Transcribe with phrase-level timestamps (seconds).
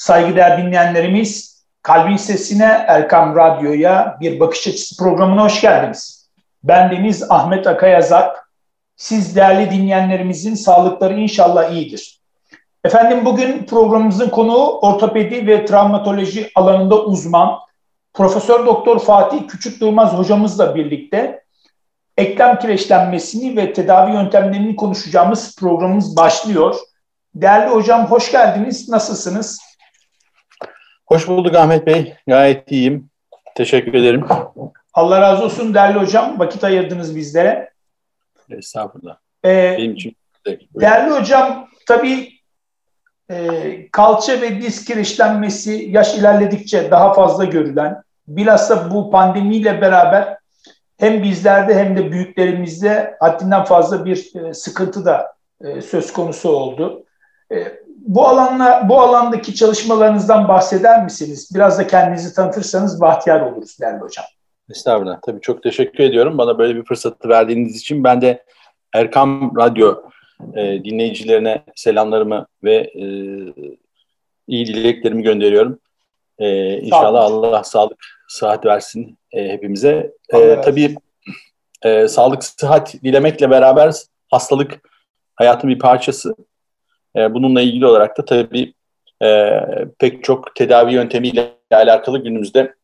[0.00, 6.30] Saygıdeğer dinleyenlerimiz, Kalbin Sesine Erkam Radyo'ya bir bakış açısı programına hoş geldiniz.
[6.64, 8.52] Ben Deniz Ahmet Akayazak.
[8.96, 12.20] Siz değerli dinleyenlerimizin sağlıkları inşallah iyidir.
[12.84, 17.58] Efendim bugün programımızın konuğu ortopedi ve travmatoloji alanında uzman
[18.14, 21.44] Profesör Doktor Fatih Küçük Durmaz hocamızla birlikte
[22.16, 26.76] eklem kireçlenmesini ve tedavi yöntemlerini konuşacağımız programımız başlıyor.
[27.34, 28.88] Değerli hocam hoş geldiniz.
[28.88, 29.69] Nasılsınız?
[31.10, 32.14] Hoş bulduk Ahmet Bey.
[32.26, 33.10] Gayet iyiyim.
[33.54, 34.26] Teşekkür ederim.
[34.94, 36.38] Allah razı olsun değerli hocam.
[36.38, 37.70] Vakit ayırdınız bizlere.
[38.50, 39.16] Estağfurullah.
[39.44, 40.16] Ee, Benim için
[40.80, 42.28] Değerli hocam tabii
[43.30, 50.36] e, kalça ve disk kireçlenmesi yaş ilerledikçe daha fazla görülen bilhassa bu pandemiyle beraber
[50.98, 57.04] hem bizlerde hem de büyüklerimizde haddinden fazla bir e, sıkıntı da e, söz konusu oldu.
[57.52, 57.56] E,
[58.00, 61.50] bu alanla bu alandaki çalışmalarınızdan bahseder misiniz?
[61.54, 64.24] Biraz da kendinizi tanıtırsanız bahtiyar oluruz değerli hocam.
[64.70, 65.18] Estağfurullah.
[65.26, 66.38] Tabii çok teşekkür ediyorum.
[66.38, 68.44] Bana böyle bir fırsatı verdiğiniz için ben de
[68.94, 70.02] Erkam Radyo
[70.54, 73.04] e, dinleyicilerine selamlarımı ve e,
[74.48, 75.78] iyi dileklerimi gönderiyorum.
[76.38, 80.12] E, inşallah Allah sağlık, sıhhat versin e, hepimize.
[80.34, 80.96] E, tabii
[81.82, 83.94] e, sağlık, sıhhat dilemekle beraber
[84.30, 84.80] hastalık
[85.34, 86.34] hayatın bir parçası.
[87.16, 88.74] E, bununla ilgili olarak da tabii
[89.22, 89.60] e,
[89.98, 92.74] pek çok tedavi yöntemiyle alakalı günümüzde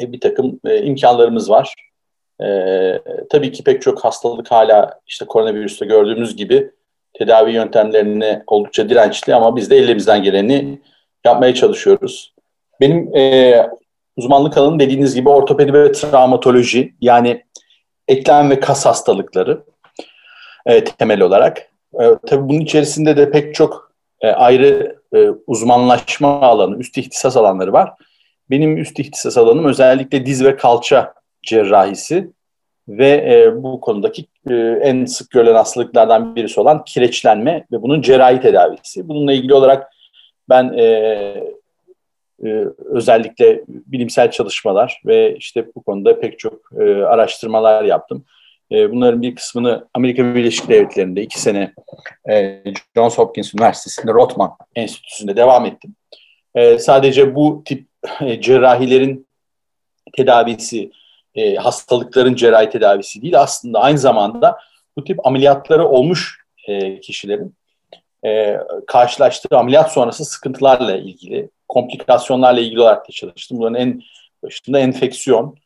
[0.00, 1.74] e, bir takım e, imkanlarımız var.
[2.42, 2.48] E,
[3.30, 6.70] tabii ki pek çok hastalık hala işte koronavirüste gördüğümüz gibi
[7.18, 10.80] tedavi yöntemlerine oldukça dirençli ama biz de elimizden geleni
[11.24, 12.34] yapmaya çalışıyoruz.
[12.80, 13.66] Benim e,
[14.16, 17.44] uzmanlık alanım dediğiniz gibi ortopedi ve travmatoloji yani
[18.08, 19.62] eklem ve kas hastalıkları
[20.66, 21.68] e, temel olarak.
[21.94, 27.72] E, tabii bunun içerisinde de pek çok e, ayrı e, uzmanlaşma alanı, üst ihtisas alanları
[27.72, 27.92] var.
[28.50, 32.30] Benim üst ihtisas alanım özellikle diz ve kalça cerrahisi
[32.88, 38.40] ve e, bu konudaki e, en sık görülen hastalıklardan birisi olan kireçlenme ve bunun cerrahi
[38.40, 39.08] tedavisi.
[39.08, 39.92] Bununla ilgili olarak
[40.48, 40.84] ben e,
[42.44, 48.24] e, özellikle bilimsel çalışmalar ve işte bu konuda pek çok e, araştırmalar yaptım.
[48.72, 51.74] E, bunların bir kısmını Amerika Birleşik Devletleri'nde iki sene
[52.30, 52.62] e,
[52.96, 55.94] Johns Hopkins Üniversitesi'nde Rotman Enstitüsü'nde devam ettim.
[56.54, 57.86] E, sadece bu tip
[58.40, 59.26] cerrahilerin
[60.16, 60.90] tedavisi,
[61.58, 64.58] hastalıkların cerrahi tedavisi değil aslında aynı zamanda
[64.96, 66.46] bu tip ameliyatları olmuş
[67.02, 67.54] kişilerin
[68.86, 73.58] karşılaştığı ameliyat sonrası sıkıntılarla ilgili, komplikasyonlarla ilgili olarak da çalıştım.
[73.58, 74.02] Bunların en
[74.42, 75.56] başında enfeksiyon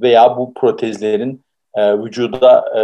[0.00, 1.44] veya bu protezlerin
[1.74, 2.82] e, vücuda e,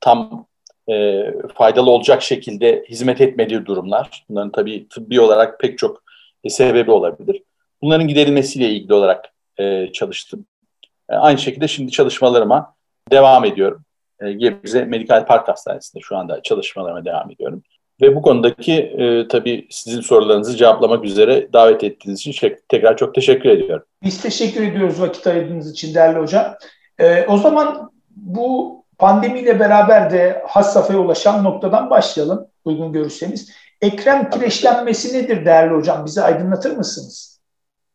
[0.00, 0.46] tam
[0.90, 1.24] e,
[1.54, 4.24] faydalı olacak şekilde hizmet etmediği durumlar.
[4.28, 6.02] Bunların tabii tıbbi olarak pek çok
[6.44, 7.42] e, sebebi olabilir.
[7.82, 9.24] Bunların giderilmesiyle ilgili olarak
[9.58, 10.46] e, çalıştım.
[11.10, 12.74] E, aynı şekilde şimdi çalışmalarıma
[13.10, 13.82] devam ediyorum.
[14.20, 17.62] E, Gebze Medikal Park Hastanesi'nde şu anda çalışmalarıma devam ediyorum.
[18.02, 23.48] Ve bu konudaki e, tabii sizin sorularınızı cevaplamak üzere davet ettiğiniz için tekrar çok teşekkür
[23.48, 23.86] ediyorum.
[24.02, 26.54] Biz teşekkür ediyoruz vakit ayırdığınız için değerli hocam.
[26.98, 33.52] E, o zaman bu pandemiyle beraber de has safhaya ulaşan noktadan başlayalım uygun görürseniz.
[33.80, 36.06] Ekrem kireçlenmesi nedir değerli hocam?
[36.06, 37.40] Bize aydınlatır mısınız?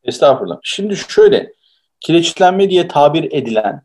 [0.03, 0.57] Estağfurullah.
[0.63, 1.53] Şimdi şöyle,
[1.99, 3.81] kireçlenme diye tabir edilen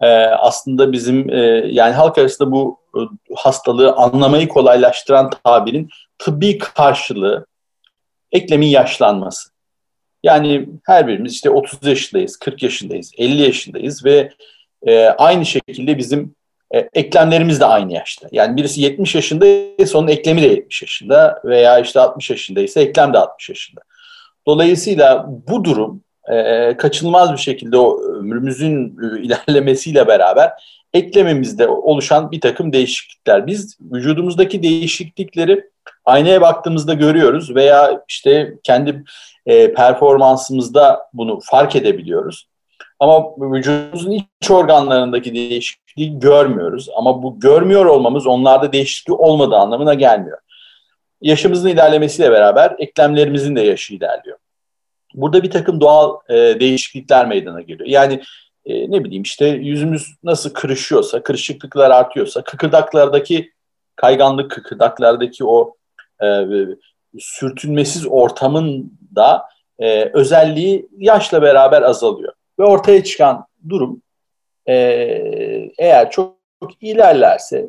[0.00, 1.40] e, aslında bizim e,
[1.70, 3.00] yani halk arasında bu e,
[3.34, 5.88] hastalığı anlamayı kolaylaştıran tabirin
[6.18, 7.46] tıbbi karşılığı
[8.32, 9.50] eklemin yaşlanması.
[10.22, 14.30] Yani her birimiz işte 30 yaşındayız, 40 yaşındayız, 50 yaşındayız ve
[14.86, 16.34] e, aynı şekilde bizim
[16.74, 18.28] e, eklemlerimiz de aynı yaşta.
[18.32, 23.18] Yani birisi 70 yaşındaysa onun eklemi de 70 yaşında veya işte 60 yaşındaysa eklem de
[23.18, 23.80] 60 yaşında.
[24.46, 26.02] Dolayısıyla bu durum
[26.32, 30.52] e, kaçınılmaz bir şekilde o ömrümüzün e, ilerlemesiyle beraber
[30.92, 33.46] eklemimizde oluşan bir takım değişiklikler.
[33.46, 35.70] Biz vücudumuzdaki değişiklikleri
[36.04, 39.04] aynaya baktığımızda görüyoruz veya işte kendi
[39.46, 42.46] e, performansımızda bunu fark edebiliyoruz.
[43.00, 46.88] Ama vücudumuzun iç organlarındaki değişikliği görmüyoruz.
[46.96, 50.38] Ama bu görmüyor olmamız onlarda değişiklik olmadığı anlamına gelmiyor.
[51.20, 54.38] Yaşımızın ilerlemesiyle beraber eklemlerimizin de yaşı ilerliyor.
[55.14, 57.88] Burada bir takım doğal e, değişiklikler meydana geliyor.
[57.88, 58.22] Yani
[58.66, 63.52] e, ne bileyim işte yüzümüz nasıl kırışıyorsa, kırışıklıklar artıyorsa, kıkırdaklardaki
[63.96, 65.74] kayganlık, kıkırdaklardaki o
[66.22, 66.46] e,
[67.18, 69.42] sürtünmesiz ortamın da
[69.78, 72.32] e, özelliği yaşla beraber azalıyor.
[72.58, 74.02] Ve ortaya çıkan durum
[74.68, 74.74] e,
[75.78, 77.66] eğer çok, çok ilerlerse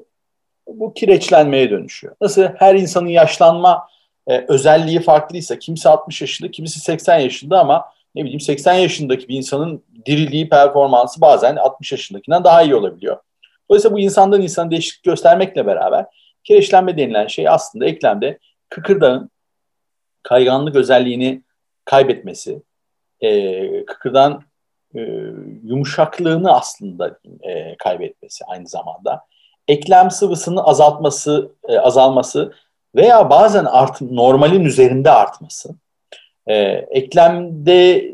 [0.67, 2.15] bu kireçlenmeye dönüşüyor.
[2.21, 3.87] Nasıl her insanın yaşlanma
[4.27, 7.85] e, özelliği farklıysa kimisi 60 yaşında, kimisi 80 yaşında ama
[8.15, 13.17] ne bileyim 80 yaşındaki bir insanın diriliği, performansı bazen 60 yaşındakinden daha iyi olabiliyor.
[13.69, 16.05] Dolayısıyla bu insandan insana değişiklik göstermekle beraber
[16.43, 18.39] kireçlenme denilen şey aslında eklemde
[18.69, 19.29] kıkırdağın
[20.23, 21.41] kayganlık özelliğini
[21.85, 22.61] kaybetmesi,
[23.21, 24.41] e, kıkırdan
[24.95, 24.99] e,
[25.63, 29.25] yumuşaklığını aslında e, kaybetmesi aynı zamanda.
[29.67, 32.53] Eklem sıvısının azaltması, e, azalması
[32.95, 35.75] veya bazen art, normalin üzerinde artması.
[36.47, 36.55] E,
[36.89, 38.13] eklemdeki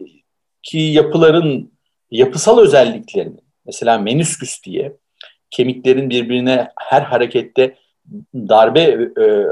[0.78, 1.72] yapıların
[2.12, 4.94] yapısal özelliklerini, mesela menüsküs diye
[5.50, 7.76] kemiklerin birbirine her harekette
[8.34, 8.82] darbe
[9.22, 9.46] e,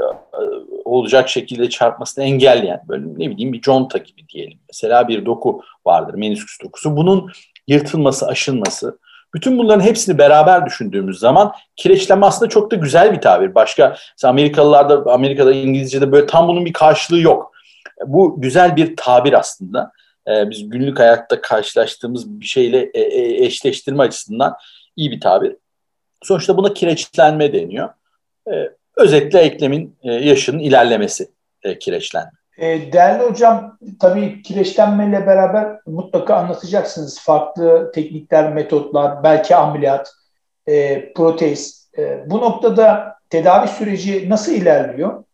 [0.84, 4.58] olacak şekilde çarpmasını engelleyen böyle ne bileyim bir conta gibi diyelim.
[4.68, 6.96] Mesela bir doku vardır menisküs dokusu.
[6.96, 7.30] Bunun
[7.66, 8.98] yırtılması, aşınması
[9.34, 13.54] bütün bunların hepsini beraber düşündüğümüz zaman kireçlenme aslında çok da güzel bir tabir.
[13.54, 17.52] Başka Amerikalılarda, Amerika'da İngilizce'de böyle tam bunun bir karşılığı yok.
[18.06, 19.92] Bu güzel bir tabir aslında.
[20.28, 24.54] Ee, biz günlük hayatta karşılaştığımız bir şeyle e, e, eşleştirme açısından
[24.96, 25.56] iyi bir tabir.
[26.22, 27.88] Sonuçta buna kireçlenme deniyor.
[28.52, 31.28] Ee, özetle eklemin e, yaşının ilerlemesi
[31.62, 32.30] e, kireçlenme.
[32.58, 40.12] E, değerli hocam, tabii kireçlenmeyle beraber mutlaka anlatacaksınız farklı teknikler, metotlar, belki ameliyat,
[40.66, 41.88] e, protez.
[41.98, 45.24] E, bu noktada tedavi süreci nasıl ilerliyor?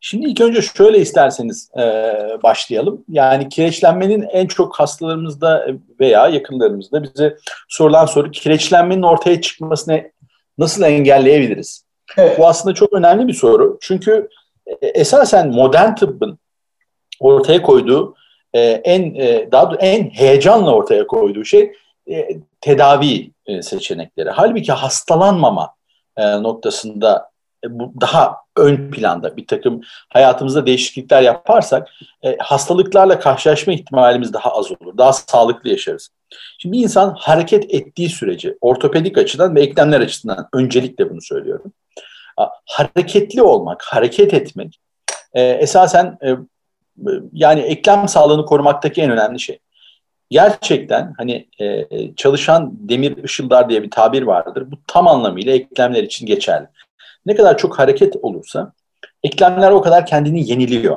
[0.00, 1.82] Şimdi ilk önce şöyle isterseniz e,
[2.42, 3.04] başlayalım.
[3.08, 5.66] Yani kireçlenmenin en çok hastalarımızda
[6.00, 7.36] veya yakınlarımızda bize
[7.68, 10.12] sorulan soru kireçlenmenin ortaya çıkmasını
[10.58, 11.84] nasıl engelleyebiliriz?
[12.16, 12.38] Evet.
[12.38, 13.78] Bu aslında çok önemli bir soru.
[13.80, 14.28] Çünkü
[14.66, 16.38] e, esasen modern tıbbın
[17.20, 18.14] ortaya koyduğu
[18.54, 21.72] e, en e, daha en heyecanla ortaya koyduğu şey
[22.60, 24.30] tedavi seçenekleri.
[24.30, 25.74] Halbuki hastalanmama
[26.18, 27.31] noktasında
[28.00, 31.88] daha ön planda bir takım hayatımızda değişiklikler yaparsak
[32.38, 34.98] hastalıklarla karşılaşma ihtimalimiz daha az olur.
[34.98, 36.08] Daha sağlıklı yaşarız.
[36.58, 41.72] Şimdi bir insan hareket ettiği sürece ortopedik açıdan ve eklemler açısından öncelikle bunu söylüyorum
[42.64, 44.80] hareketli olmak, hareket etmek
[45.34, 46.36] e, esasen e,
[47.32, 49.58] yani eklem sağlığını korumaktaki en önemli şey.
[50.30, 54.70] Gerçekten hani e, çalışan demir ışıldar diye bir tabir vardır.
[54.70, 56.66] Bu tam anlamıyla eklemler için geçerli.
[57.26, 58.72] Ne kadar çok hareket olursa
[59.22, 60.96] eklemler o kadar kendini yeniliyor.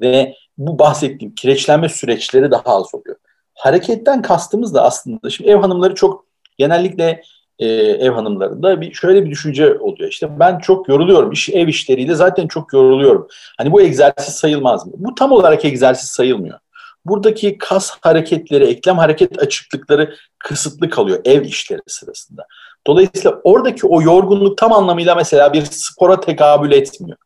[0.00, 3.16] Ve bu bahsettiğim kireçlenme süreçleri daha az oluyor.
[3.54, 6.26] Hareketten kastımız da aslında şimdi ev hanımları çok
[6.58, 7.22] genellikle
[7.58, 10.10] e, ev hanımlarında bir şöyle bir düşünce oluyor.
[10.10, 11.32] İşte ben çok yoruluyorum.
[11.32, 13.28] İş, ev işleriyle zaten çok yoruluyorum.
[13.58, 14.92] Hani bu egzersiz sayılmaz mı?
[14.96, 16.58] Bu tam olarak egzersiz sayılmıyor.
[17.04, 22.46] Buradaki kas hareketleri, eklem hareket açıklıkları kısıtlı kalıyor ev işleri sırasında.
[22.86, 27.16] Dolayısıyla oradaki o yorgunluk tam anlamıyla mesela bir spora tekabül etmiyor.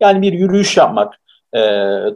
[0.00, 1.14] Yani bir yürüyüş yapmak,
[1.54, 1.60] e,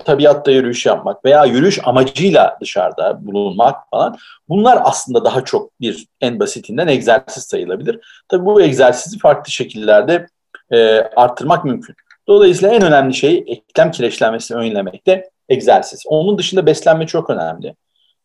[0.05, 4.17] tabiatta yürüyüş yapmak veya yürüyüş amacıyla dışarıda bulunmak falan
[4.49, 7.99] bunlar aslında daha çok bir en basitinden egzersiz sayılabilir.
[8.29, 10.27] Tabii bu egzersizi farklı şekillerde
[10.71, 11.97] e, arttırmak mümkün.
[12.29, 16.03] Dolayısıyla en önemli şey eklem kireçlenmesini önlemekte egzersiz.
[16.07, 17.75] Onun dışında beslenme çok önemli.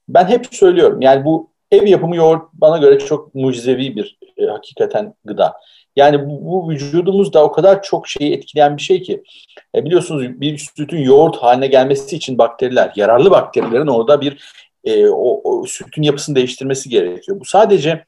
[0.07, 5.13] Ben hep söylüyorum yani bu ev yapımı yoğurt bana göre çok mucizevi bir e, hakikaten
[5.25, 5.53] gıda.
[5.95, 9.23] Yani bu, bu vücudumuzda o kadar çok şeyi etkileyen bir şey ki.
[9.75, 14.37] E, biliyorsunuz bir sütün yoğurt haline gelmesi için bakteriler, yararlı bakterilerin orada bir
[14.83, 17.39] e, o, o sütün yapısını değiştirmesi gerekiyor.
[17.39, 18.05] Bu sadece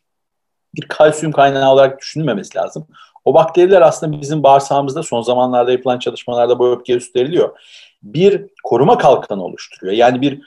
[0.75, 2.87] bir kalsiyum kaynağı olarak düşünülmemesi lazım.
[3.25, 7.59] O bakteriler aslında bizim bağırsağımızda son zamanlarda yapılan çalışmalarda bu öpke üstleriliyor.
[8.03, 9.93] Bir koruma kalkanı oluşturuyor.
[9.93, 10.41] Yani bir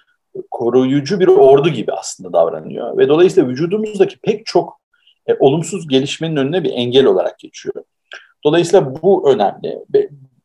[0.51, 2.99] koruyucu bir ordu gibi aslında davranıyor.
[2.99, 4.81] Ve dolayısıyla vücudumuzdaki pek çok
[5.27, 7.75] e, olumsuz gelişmenin önüne bir engel olarak geçiyor.
[8.45, 9.79] Dolayısıyla bu önemli.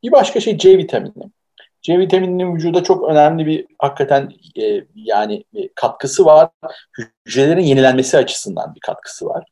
[0.03, 1.31] Bir başka şey C vitamini.
[1.81, 6.49] C vitamininin vücuda çok önemli bir hakikaten e, yani bir katkısı var.
[7.25, 9.43] Hücrelerin yenilenmesi açısından bir katkısı var.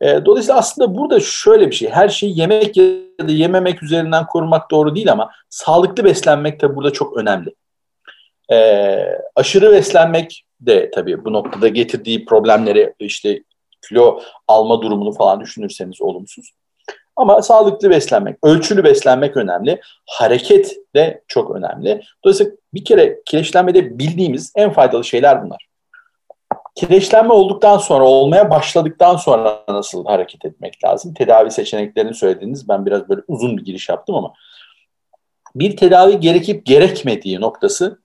[0.00, 1.90] E, dolayısıyla aslında burada şöyle bir şey.
[1.90, 2.84] Her şeyi yemek ya
[3.28, 7.54] da yememek üzerinden korumak doğru değil ama sağlıklı beslenmek de burada çok önemli.
[8.50, 8.98] E,
[9.36, 13.42] aşırı beslenmek de tabii bu noktada getirdiği problemleri işte
[13.88, 16.52] kilo alma durumunu falan düşünürseniz olumsuz.
[17.16, 19.80] Ama sağlıklı beslenmek, ölçülü beslenmek önemli.
[20.06, 22.02] Hareket de çok önemli.
[22.24, 25.68] Dolayısıyla bir kere kireçlenmede bildiğimiz en faydalı şeyler bunlar.
[26.74, 31.14] Kireçlenme olduktan sonra, olmaya başladıktan sonra nasıl hareket etmek lazım?
[31.14, 32.68] Tedavi seçeneklerini söylediniz.
[32.68, 34.34] Ben biraz böyle uzun bir giriş yaptım ama
[35.54, 38.01] bir tedavi gerekip gerekmediği noktası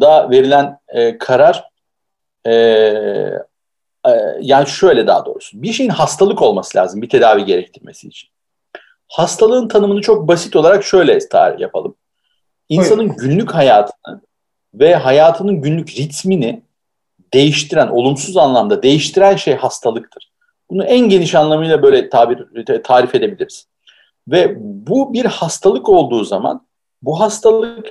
[0.00, 1.64] da verilen e, karar
[2.46, 2.52] e,
[4.06, 8.28] ee, yani şöyle daha doğrusu bir şeyin hastalık olması lazım bir tedavi gerektirmesi için.
[9.08, 11.94] Hastalığın tanımını çok basit olarak şöyle tarih yapalım.
[12.68, 13.16] İnsanın Buyurun.
[13.16, 14.20] günlük hayatını
[14.74, 16.62] ve hayatının günlük ritmini
[17.34, 20.30] değiştiren, olumsuz anlamda değiştiren şey hastalıktır.
[20.70, 22.46] Bunu en geniş anlamıyla böyle tabir
[22.82, 23.66] tarif edebiliriz.
[24.28, 26.66] Ve bu bir hastalık olduğu zaman
[27.02, 27.86] bu hastalık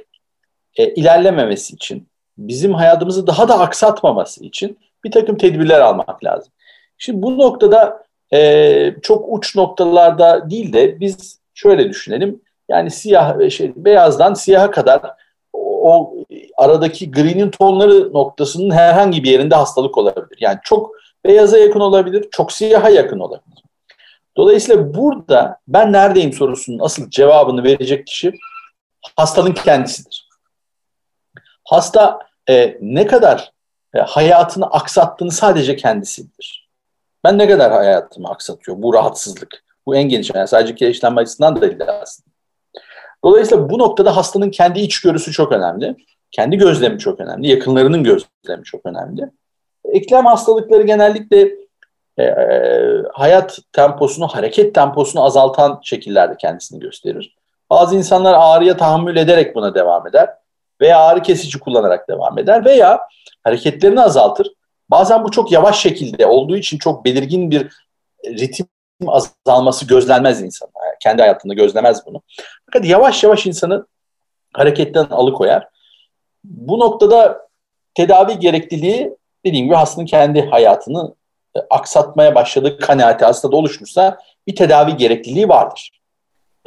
[0.78, 2.08] e, ilerlememesi için,
[2.38, 6.54] bizim hayatımızı daha da aksatmaması için bir takım tedbirler almak lazım.
[6.98, 8.04] Şimdi bu noktada
[8.34, 12.42] e, çok uç noktalarda değil de biz şöyle düşünelim.
[12.70, 15.02] Yani siyah şey, beyazdan siyaha kadar
[15.54, 16.16] o, o
[16.58, 20.38] aradaki green'in tonları noktasının herhangi bir yerinde hastalık olabilir.
[20.40, 20.92] Yani çok
[21.26, 23.64] beyaza yakın olabilir, çok siyaha yakın olabilir.
[24.38, 28.34] Dolayısıyla burada ben neredeyim sorusunun asıl cevabını verecek kişi
[29.16, 30.27] hastanın kendisidir.
[31.68, 32.20] Hasta
[32.50, 33.52] e, ne kadar
[33.96, 36.70] e, hayatını aksattığını sadece kendisidir.
[37.24, 41.62] Ben ne kadar hayatımı aksatıyor bu rahatsızlık, bu en geniş yani sadece kireçlenme açısından da
[41.62, 42.30] değil aslında.
[43.24, 45.96] Dolayısıyla bu noktada hastanın kendi içgörüsü çok önemli.
[46.32, 47.48] Kendi gözlemi çok önemli.
[47.48, 49.30] Yakınlarının gözlemi çok önemli.
[49.86, 51.50] Eklem hastalıkları genellikle
[52.18, 57.36] e, e, hayat temposunu, hareket temposunu azaltan şekillerde kendisini gösterir.
[57.70, 60.30] Bazı insanlar ağrıya tahammül ederek buna devam eder
[60.82, 63.02] veya ağrı kesici kullanarak devam eder veya
[63.44, 64.52] hareketlerini azaltır.
[64.90, 67.72] Bazen bu çok yavaş şekilde olduğu için çok belirgin bir
[68.26, 68.68] ritim
[69.08, 70.70] azalması gözlenmez insan.
[70.84, 72.22] Yani kendi hayatında gözlemez bunu.
[72.66, 73.86] Fakat yavaş yavaş insanı
[74.54, 75.68] hareketten alıkoyar.
[76.44, 77.48] Bu noktada
[77.96, 81.16] tedavi gerekliliği dediğim gibi hastanın kendi hayatını
[81.56, 85.92] e, aksatmaya başladığı kanaati hastada oluşmuşsa bir tedavi gerekliliği vardır.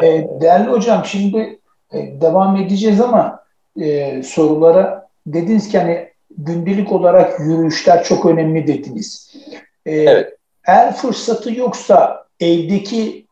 [0.03, 0.07] E,
[0.41, 1.61] değerli hocam şimdi
[1.93, 3.45] e, devam edeceğiz ama
[3.81, 6.09] e, sorulara dediniz ki hani
[6.39, 9.37] gündelik olarak yürüyüşler çok önemli dediniz.
[9.87, 10.37] E, evet.
[10.67, 13.27] Eğer fırsatı yoksa evdeki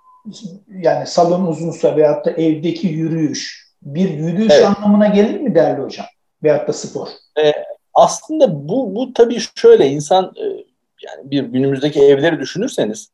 [0.69, 4.65] yani salon uzunsa veyahut da evdeki yürüyüş bir yürüyüş evet.
[4.65, 6.07] anlamına gelir mi değerli hocam?
[6.43, 7.09] Veyahut da spor.
[7.45, 7.53] E,
[7.95, 10.45] aslında bu, bu tabii şöyle insan e,
[11.07, 13.11] yani bir günümüzdeki evleri düşünürseniz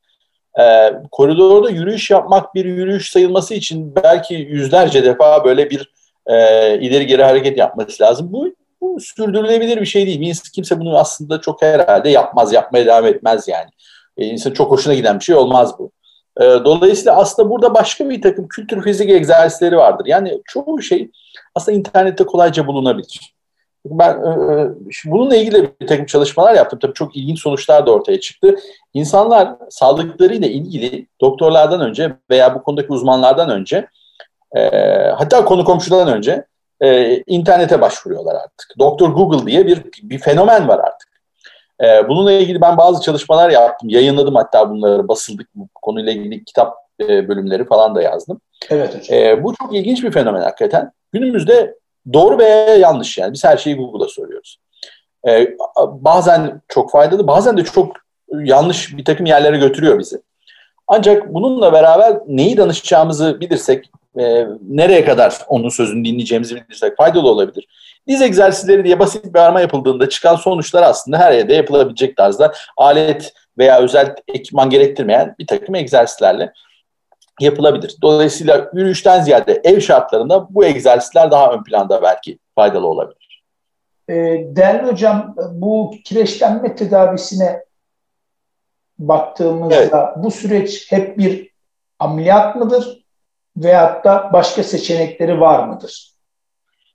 [0.60, 5.93] e, koridorda yürüyüş yapmak bir yürüyüş sayılması için belki yüzlerce defa böyle bir
[6.26, 6.34] e,
[6.80, 8.32] ileri geri hareket yapması lazım.
[8.32, 8.48] Bu,
[8.80, 10.40] bu sürdürülebilir bir şey değil.
[10.54, 13.70] Kimse bunu aslında çok herhalde yapmaz, yapmaya devam etmez yani.
[14.16, 15.90] E, insan çok hoşuna giden bir şey olmaz bu.
[16.40, 20.06] E, dolayısıyla aslında burada başka bir takım kültür fizik egzersizleri vardır.
[20.06, 21.10] Yani çoğu şey
[21.54, 23.34] aslında internette kolayca bulunabilir.
[23.86, 24.70] Ben e, e
[25.06, 26.78] bununla ilgili bir takım çalışmalar yaptım.
[26.78, 28.56] Tabii çok ilginç sonuçlar da ortaya çıktı.
[28.94, 33.88] İnsanlar sağlıklarıyla ilgili doktorlardan önce veya bu konudaki uzmanlardan önce
[34.54, 34.60] e,
[35.16, 36.44] hatta konu komşudan önce
[36.80, 38.74] e, internete başvuruyorlar artık.
[38.78, 41.08] Doktor Google diye bir, bir fenomen var artık.
[41.84, 43.88] E, bununla ilgili ben bazı çalışmalar yaptım.
[43.88, 45.48] Yayınladım hatta bunları basıldık.
[45.54, 48.40] Bu konuyla ilgili kitap e, bölümleri falan da yazdım.
[48.70, 49.18] Evet hocam.
[49.18, 50.92] E, bu çok ilginç bir fenomen hakikaten.
[51.12, 51.74] Günümüzde
[52.12, 53.32] doğru veya yanlış yani.
[53.32, 54.58] Biz her şeyi Google'a soruyoruz.
[55.28, 55.48] E,
[55.86, 57.96] bazen çok faydalı, bazen de çok
[58.32, 60.20] yanlış bir takım yerlere götürüyor bizi.
[60.86, 67.68] Ancak bununla beraber neyi danışacağımızı bilirsek, e, nereye kadar onun sözünü dinleyeceğimizi bilirsek faydalı olabilir.
[68.08, 73.32] Diz egzersizleri diye basit bir arama yapıldığında çıkan sonuçlar aslında her yerde yapılabilecek tarzda alet
[73.58, 76.52] veya özel ekipman gerektirmeyen bir takım egzersizlerle
[77.40, 77.96] yapılabilir.
[78.02, 83.44] Dolayısıyla yürüyüşten ziyade ev şartlarında bu egzersizler daha ön planda belki faydalı olabilir.
[84.08, 84.14] E,
[84.56, 87.64] değerli hocam bu kireçlenme tedavisine
[88.98, 90.24] baktığımızda evet.
[90.24, 91.50] bu süreç hep bir
[91.98, 93.03] ameliyat mıdır
[93.56, 96.14] veyahut da başka seçenekleri var mıdır?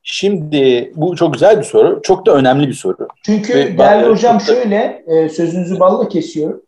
[0.04, 2.02] Şimdi bu çok güzel bir soru.
[2.04, 3.08] Çok da önemli bir soru.
[3.26, 6.62] Çünkü Ve değerli ben, hocam şöyle e, sözünüzü balla kesiyorum.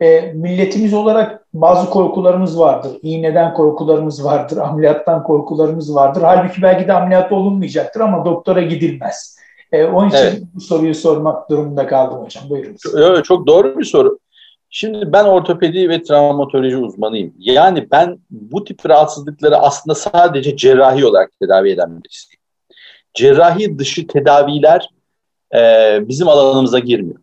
[0.00, 2.92] E, milletimiz olarak bazı korkularımız vardır.
[3.02, 6.22] İğneden korkularımız vardır, ameliyattan korkularımız vardır.
[6.22, 9.38] Halbuki belki de ameliyat olunmayacaktır ama doktora gidilmez.
[9.72, 10.42] E, onun için evet.
[10.54, 12.44] bu soruyu sormak durumunda kaldım hocam.
[12.50, 12.76] Buyurun.
[12.82, 14.18] Çok, çok doğru bir soru.
[14.70, 17.34] Şimdi ben ortopedi ve travmatoloji uzmanıyım.
[17.38, 22.40] Yani ben bu tip rahatsızlıkları aslında sadece cerrahi olarak tedavi eden birisiyim.
[23.14, 24.88] Cerrahi dışı tedaviler
[25.54, 27.20] e, bizim alanımıza girmiyor.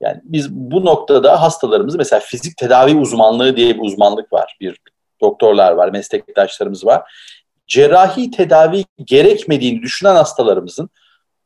[0.00, 4.56] Yani biz bu noktada hastalarımızı mesela fizik tedavi uzmanlığı diye bir uzmanlık var.
[4.60, 4.80] Bir
[5.20, 7.12] doktorlar var, meslektaşlarımız var.
[7.66, 10.90] Cerrahi tedavi gerekmediğini düşünen hastalarımızın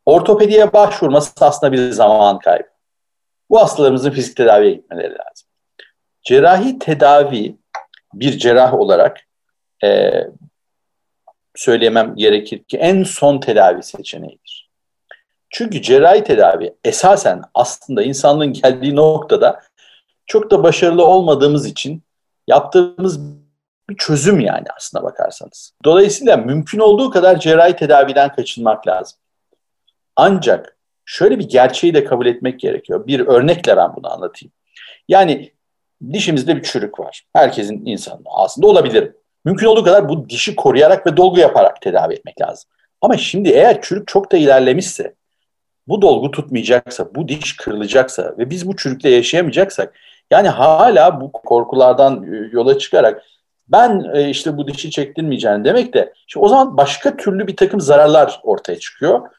[0.06, 2.77] ortopediye başvurması aslında bir zaman kaybı.
[3.50, 5.48] Bu hastalarımızın fizik tedaviye gitmeleri lazım.
[6.22, 7.56] Cerrahi tedavi
[8.14, 9.20] bir cerrah olarak
[9.84, 10.12] e,
[11.54, 14.70] söylemem gerekir ki en son tedavi seçeneğidir.
[15.50, 19.62] Çünkü cerrahi tedavi esasen aslında insanlığın geldiği noktada
[20.26, 22.02] çok da başarılı olmadığımız için
[22.46, 23.20] yaptığımız
[23.90, 25.72] bir çözüm yani aslına bakarsanız.
[25.84, 29.18] Dolayısıyla mümkün olduğu kadar cerrahi tedaviden kaçınmak lazım.
[30.16, 30.77] Ancak
[31.08, 33.06] şöyle bir gerçeği de kabul etmek gerekiyor.
[33.06, 34.52] Bir örnekle ben bunu anlatayım.
[35.08, 35.52] Yani
[36.12, 37.22] dişimizde bir çürük var.
[37.32, 39.12] Herkesin insanın aslında olabilir.
[39.44, 42.70] Mümkün olduğu kadar bu dişi koruyarak ve dolgu yaparak tedavi etmek lazım.
[43.00, 45.14] Ama şimdi eğer çürük çok da ilerlemişse,
[45.86, 49.94] bu dolgu tutmayacaksa, bu diş kırılacaksa ve biz bu çürükle yaşayamayacaksak,
[50.30, 53.22] yani hala bu korkulardan e, yola çıkarak
[53.68, 57.80] ben e, işte bu dişi çektirmeyeceğim demek de işte o zaman başka türlü bir takım
[57.80, 59.30] zararlar ortaya çıkıyor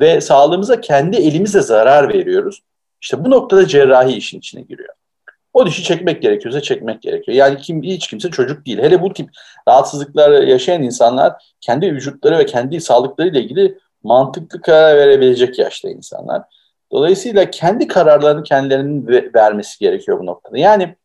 [0.00, 2.62] ve sağlığımıza kendi elimizle zarar veriyoruz.
[3.02, 4.94] İşte bu noktada cerrahi işin içine giriyor.
[5.52, 7.36] O dişi çekmek gerekiyorsa çekmek gerekiyor.
[7.36, 8.78] Yani kim hiç kimse çocuk değil.
[8.78, 9.30] Hele bu tip
[9.68, 16.42] rahatsızlıklar yaşayan insanlar kendi vücutları ve kendi sağlıklarıyla ilgili mantıklı karar verebilecek yaşta insanlar.
[16.92, 20.58] Dolayısıyla kendi kararlarını kendilerinin vermesi gerekiyor bu noktada.
[20.58, 20.96] Yani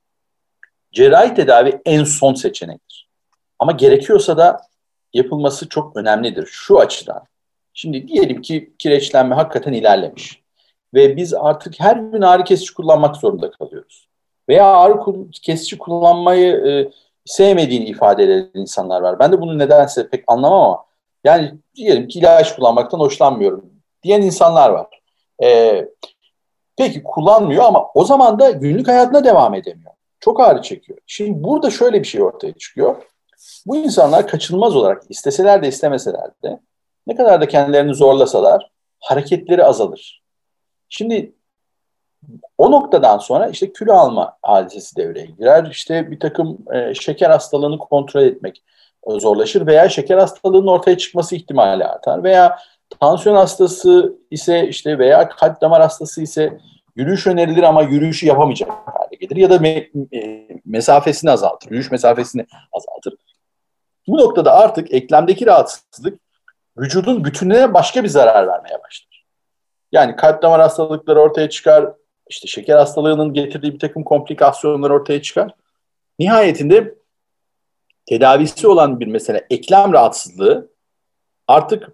[0.92, 3.08] cerrahi tedavi en son seçenektir.
[3.60, 4.62] Ama gerekiyorsa da
[5.14, 7.24] yapılması çok önemlidir şu açıdan.
[7.74, 10.42] Şimdi diyelim ki kireçlenme hakikaten ilerlemiş
[10.94, 14.08] ve biz artık her gün ağrı kesici kullanmak zorunda kalıyoruz.
[14.50, 15.00] Veya ağrı
[15.42, 16.92] kesici kullanmayı e,
[17.26, 19.20] sevmediğini ifade eden insanlar var.
[19.20, 20.86] Ben de bunu nedense pek anlamam ama
[21.24, 23.66] yani diyelim ki ilaç kullanmaktan hoşlanmıyorum
[24.04, 24.88] diyen insanlar var.
[25.44, 25.86] E,
[26.78, 29.92] peki kullanmıyor ama o zaman da günlük hayatına devam edemiyor.
[30.20, 31.00] Çok ağrı çekiyor.
[31.08, 32.96] Şimdi burada şöyle bir şey ortaya çıkıyor.
[33.66, 36.60] Bu insanlar kaçınılmaz olarak isteseler de istemeseler de
[37.08, 40.24] ne kadar da kendilerini zorlasalar hareketleri azalır.
[40.90, 41.34] Şimdi
[42.58, 45.68] o noktadan sonra işte kilo alma hadisesi devreye girer.
[45.72, 48.64] İşte bir takım e, şeker hastalığını kontrol etmek
[49.08, 52.60] zorlaşır veya şeker hastalığının ortaya çıkması ihtimali artar veya
[53.00, 56.58] tansiyon hastası ise işte veya kalp damar hastası ise
[56.96, 62.46] yürüyüş önerilir ama yürüyüşü yapamayacak hale gelir ya da me, e, mesafesini azaltır, yürüyüş mesafesini
[62.72, 63.14] azaltır.
[64.08, 66.20] Bu noktada artık eklemdeki rahatsızlık
[66.78, 69.26] vücudun bütününe başka bir zarar vermeye başlar.
[69.92, 71.94] Yani kalp damar hastalıkları ortaya çıkar,
[72.30, 75.56] işte şeker hastalığının getirdiği bir takım komplikasyonlar ortaya çıkar.
[76.20, 76.96] Nihayetinde
[78.06, 80.72] tedavisi olan bir mesele eklem rahatsızlığı
[81.48, 81.90] artık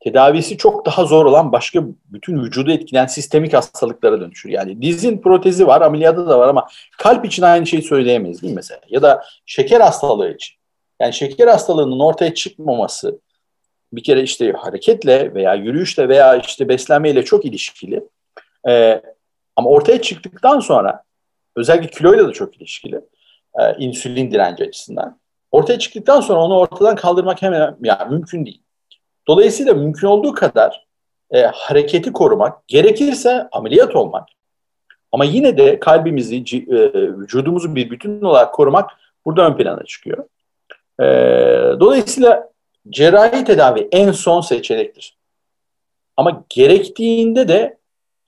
[0.00, 4.50] tedavisi çok daha zor olan başka bütün vücudu etkileyen sistemik hastalıklara dönüşür.
[4.50, 8.56] Yani dizin protezi var, ameliyatı da var ama kalp için aynı şeyi söyleyemeyiz değil mi
[8.56, 8.80] mesela?
[8.88, 10.56] Ya da şeker hastalığı için.
[11.00, 13.20] Yani şeker hastalığının ortaya çıkmaması
[13.92, 18.04] bir kere işte hareketle veya yürüyüşle veya işte beslenmeyle çok ilişkili.
[18.68, 19.02] Ee,
[19.56, 21.02] ama ortaya çıktıktan sonra
[21.56, 23.00] özellikle kiloyla da çok ilişkili.
[23.60, 25.18] E, insülin direnci açısından.
[25.50, 28.62] Ortaya çıktıktan sonra onu ortadan kaldırmak hemen yani mümkün değil.
[29.28, 30.86] Dolayısıyla mümkün olduğu kadar
[31.30, 34.28] e, hareketi korumak, gerekirse ameliyat olmak
[35.12, 38.90] ama yine de kalbimizi, e, vücudumuzu bir bütün olarak korumak
[39.24, 40.24] burada ön plana çıkıyor.
[41.00, 41.04] E,
[41.80, 42.50] dolayısıyla
[42.90, 45.18] cerrahi tedavi en son seçenektir.
[46.16, 47.78] Ama gerektiğinde de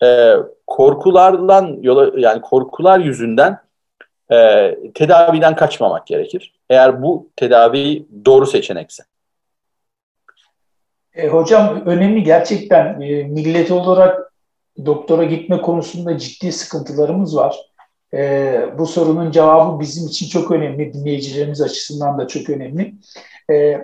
[0.02, 0.34] e,
[0.66, 3.58] korkulardan yola yani korkular yüzünden
[4.32, 6.54] e, tedaviden kaçmamak gerekir.
[6.70, 9.02] Eğer bu tedavi doğru seçenekse.
[11.14, 14.32] E, hocam önemli gerçekten e, millet olarak
[14.86, 17.56] doktora gitme konusunda ciddi sıkıntılarımız var.
[18.14, 22.94] E, bu sorunun cevabı bizim için çok önemli, dinleyicilerimiz açısından da çok önemli.
[23.50, 23.80] E,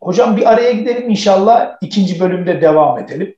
[0.00, 3.34] hocam bir araya gidelim inşallah ikinci bölümde devam edelim.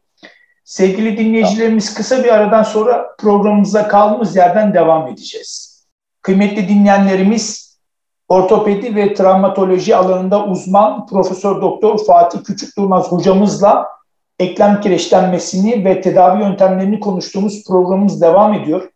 [0.64, 5.84] Sevgili dinleyicilerimiz kısa bir aradan sonra programımıza kaldığımız yerden devam edeceğiz.
[6.22, 7.76] Kıymetli dinleyenlerimiz
[8.28, 13.86] ortopedi ve travmatoloji alanında uzman Profesör Doktor Fatih Küçük Durmaz hocamızla
[14.38, 18.90] eklem kireçlenmesini ve tedavi yöntemlerini konuştuğumuz programımız devam ediyor.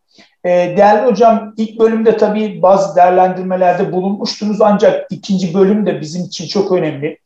[0.45, 6.47] Ee, değerli hocam ilk bölümde tabii bazı değerlendirmelerde bulunmuştunuz ancak ikinci bölüm de bizim için
[6.47, 7.19] çok önemli.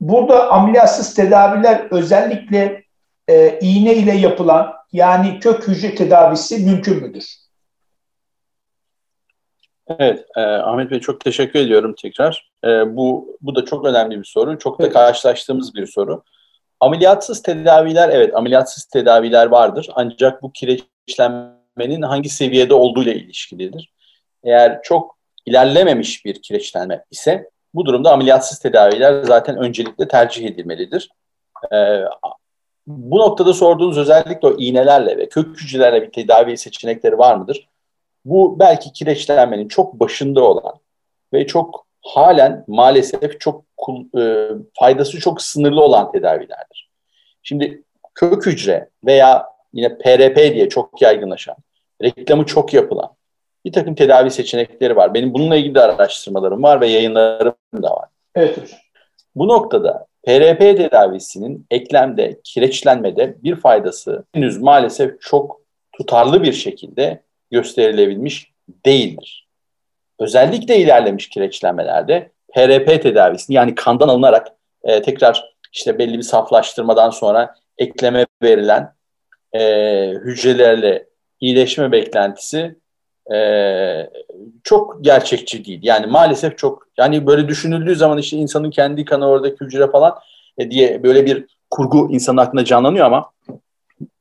[0.00, 2.84] Burada ameliyatsız tedaviler özellikle
[3.28, 7.36] e, iğne ile yapılan yani kök hücre tedavisi mümkün müdür?
[9.88, 12.50] Evet, e, Ahmet Bey çok teşekkür ediyorum tekrar.
[12.64, 14.92] E, bu bu da çok önemli bir soru, çok da evet.
[14.92, 16.22] karşılaştığımız bir soru.
[16.80, 19.88] Ameliyatsız tedaviler, evet ameliyatsız tedaviler vardır.
[19.94, 23.92] Ancak bu kireçlenmenin hangi seviyede olduğuyla ilişkilidir.
[24.44, 31.10] Eğer çok ilerlememiş bir kireçlenme ise bu durumda ameliyatsız tedaviler zaten öncelikle tercih edilmelidir.
[31.72, 31.76] E,
[32.86, 37.68] bu noktada sorduğunuz özellikle o iğnelerle ve kök hücrelerle bir tedavi seçenekleri var mıdır?
[38.24, 40.74] Bu belki kireçlenmenin çok başında olan
[41.32, 43.64] ve çok halen maalesef çok
[44.18, 46.90] e, faydası çok sınırlı olan tedavilerdir.
[47.42, 47.82] Şimdi
[48.14, 51.56] kök hücre veya yine PRP diye çok yaygınlaşan,
[52.02, 52.97] reklamı çok yapılan
[53.68, 55.14] bir takım tedavi seçenekleri var.
[55.14, 58.08] Benim bununla ilgili de araştırmalarım var ve yayınlarım da var.
[58.34, 58.78] Evet hocam.
[59.34, 65.60] Bu noktada PRP tedavisinin eklemde, kireçlenmede bir faydası henüz maalesef çok
[65.92, 68.52] tutarlı bir şekilde gösterilebilmiş
[68.86, 69.48] değildir.
[70.20, 74.48] Özellikle ilerlemiş kireçlenmelerde PRP tedavisini yani kandan alınarak
[74.82, 78.92] e, tekrar işte belli bir saflaştırmadan sonra ekleme verilen
[79.52, 79.60] e,
[80.24, 81.06] hücrelerle
[81.40, 82.76] iyileşme beklentisi
[83.34, 84.10] e,
[84.64, 85.80] çok gerçekçi değil.
[85.82, 90.18] Yani maalesef çok yani böyle düşünüldüğü zaman işte insanın kendi kanı oradaki hücre falan
[90.58, 93.30] e, diye böyle bir kurgu insanın aklına canlanıyor ama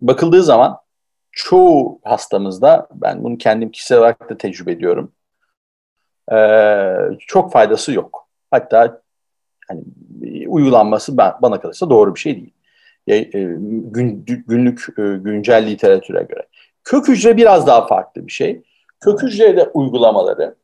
[0.01, 0.77] bakıldığı zaman
[1.31, 5.11] çoğu hastamızda ben bunu kendim kişisel olarak da tecrübe ediyorum.
[6.31, 6.37] E,
[7.19, 8.27] çok faydası yok.
[8.51, 9.01] Hatta
[9.67, 9.81] hani
[10.47, 12.53] uygulanması ben, bana kalırsa doğru bir şey değil.
[13.07, 13.19] E,
[13.91, 16.47] gün, günlük e, güncel literatüre göre.
[16.83, 18.61] Kök hücre biraz daha farklı bir şey.
[18.99, 20.55] Kök hücrede uygulamaları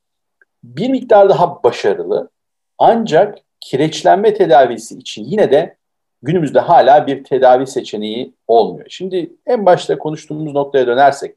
[0.64, 2.30] bir miktar daha başarılı
[2.78, 5.78] ancak kireçlenme tedavisi için yine de
[6.22, 8.86] günümüzde hala bir tedavi seçeneği olmuyor.
[8.90, 11.36] Şimdi en başta konuştuğumuz noktaya dönersek,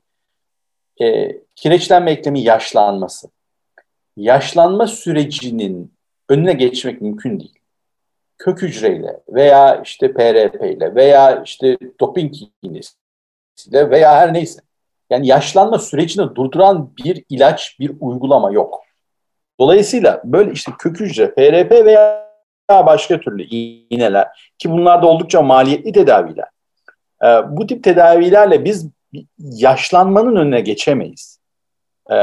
[1.00, 3.28] e, kireçlenme eklemi yaşlanması.
[4.16, 5.92] Yaşlanma sürecinin
[6.28, 7.58] önüne geçmek mümkün değil.
[8.38, 14.60] Kök hücreyle veya işte PRP ile veya işte doping iğnesiyle veya her neyse.
[15.10, 18.82] Yani yaşlanma sürecini durduran bir ilaç, bir uygulama yok.
[19.60, 22.26] Dolayısıyla böyle işte kök hücre, PRP veya
[22.70, 26.48] başka türlü iğneler ki bunlar da oldukça maliyetli tedaviler.
[27.24, 28.88] E, bu tip tedavilerle biz
[29.38, 31.40] yaşlanmanın önüne geçemeyiz.
[32.10, 32.16] E,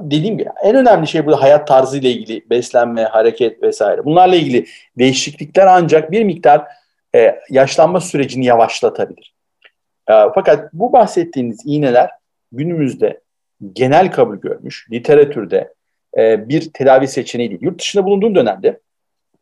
[0.00, 4.04] dediğim gibi en önemli şey burada hayat tarzı ile ilgili beslenme, hareket vesaire.
[4.04, 4.66] Bunlarla ilgili
[4.98, 6.66] değişiklikler ancak bir miktar
[7.14, 9.31] e, yaşlanma sürecini yavaşlatabilir.
[10.10, 12.10] E, fakat bu bahsettiğiniz iğneler
[12.52, 13.20] günümüzde
[13.72, 15.74] genel kabul görmüş, literatürde
[16.18, 17.62] e, bir tedavi seçeneği değil.
[17.62, 18.80] Yurt dışında bulunduğum dönemde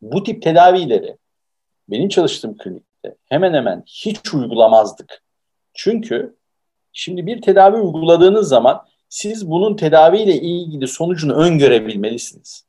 [0.01, 1.17] bu tip tedavileri
[1.89, 5.21] benim çalıştığım klinikte hemen hemen hiç uygulamazdık.
[5.73, 6.35] Çünkü
[6.93, 12.65] şimdi bir tedavi uyguladığınız zaman siz bunun tedaviyle ilgili sonucunu öngörebilmelisiniz.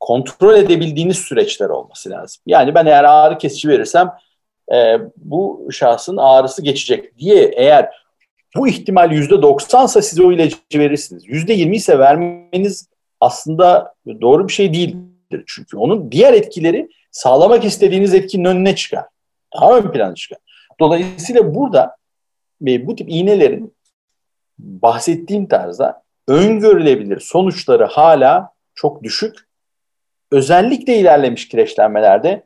[0.00, 2.42] Kontrol edebildiğiniz süreçler olması lazım.
[2.46, 4.10] Yani ben eğer ağrı kesici verirsem
[4.72, 7.90] e, bu şahsın ağrısı geçecek diye eğer
[8.56, 11.22] bu ihtimal yüzde doksansa size o ilacı verirsiniz.
[11.26, 12.88] Yüzde yirmi ise vermeniz
[13.20, 15.44] aslında doğru bir şey değildir.
[15.46, 19.04] Çünkü onun diğer etkileri sağlamak istediğiniz etkinin önüne çıkar.
[19.54, 20.38] Daha ön plana çıkar.
[20.80, 21.96] Dolayısıyla burada
[22.66, 23.74] e, bu tip iğnelerin
[24.58, 29.36] bahsettiğim tarzda öngörülebilir sonuçları hala çok düşük.
[30.30, 32.44] Özellikle ilerlemiş kireçlenmelerde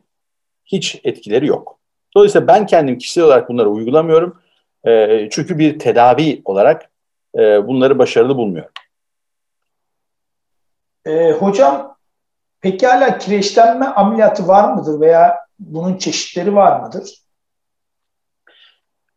[0.64, 1.77] hiç etkileri yok.
[2.18, 4.40] Dolayısıyla ben kendim kişisel olarak bunları uygulamıyorum.
[4.87, 6.90] E, çünkü bir tedavi olarak
[7.38, 8.70] e, bunları başarılı bulmuyorum.
[11.07, 11.96] E, hocam
[12.61, 17.14] peki hala kireçlenme ameliyatı var mıdır veya bunun çeşitleri var mıdır?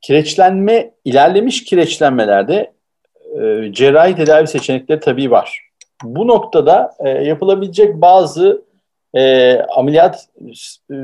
[0.02, 2.74] Kireçlenme, ilerlemiş kireçlenmelerde
[3.42, 5.70] e, cerrahi tedavi seçenekleri tabii var.
[6.04, 8.66] Bu noktada e, yapılabilecek bazı
[9.14, 10.30] e, ameliyat
[10.92, 10.96] e,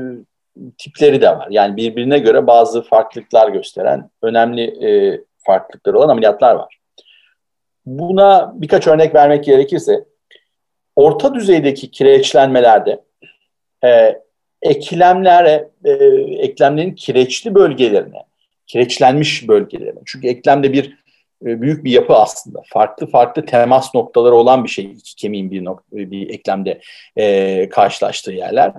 [0.78, 1.48] tipleri de var.
[1.50, 6.78] Yani birbirine göre bazı farklılıklar gösteren önemli e, farklılıklar olan ameliyatlar var.
[7.86, 10.04] Buna birkaç örnek vermek gerekirse
[10.96, 13.04] orta düzeydeki kireçlenmelerde
[13.84, 14.20] e,
[14.62, 15.90] eklemlere, e,
[16.38, 18.22] eklemlerin kireçli bölgelerine,
[18.66, 20.00] kireçlenmiş bölgelerine.
[20.06, 20.98] Çünkü eklemde bir
[21.46, 22.62] e, büyük bir yapı aslında.
[22.66, 24.84] Farklı farklı temas noktaları olan bir şey.
[24.84, 26.80] iki kemiğin bir, nokta, bir eklemde
[27.16, 28.72] e, karşılaştığı yerler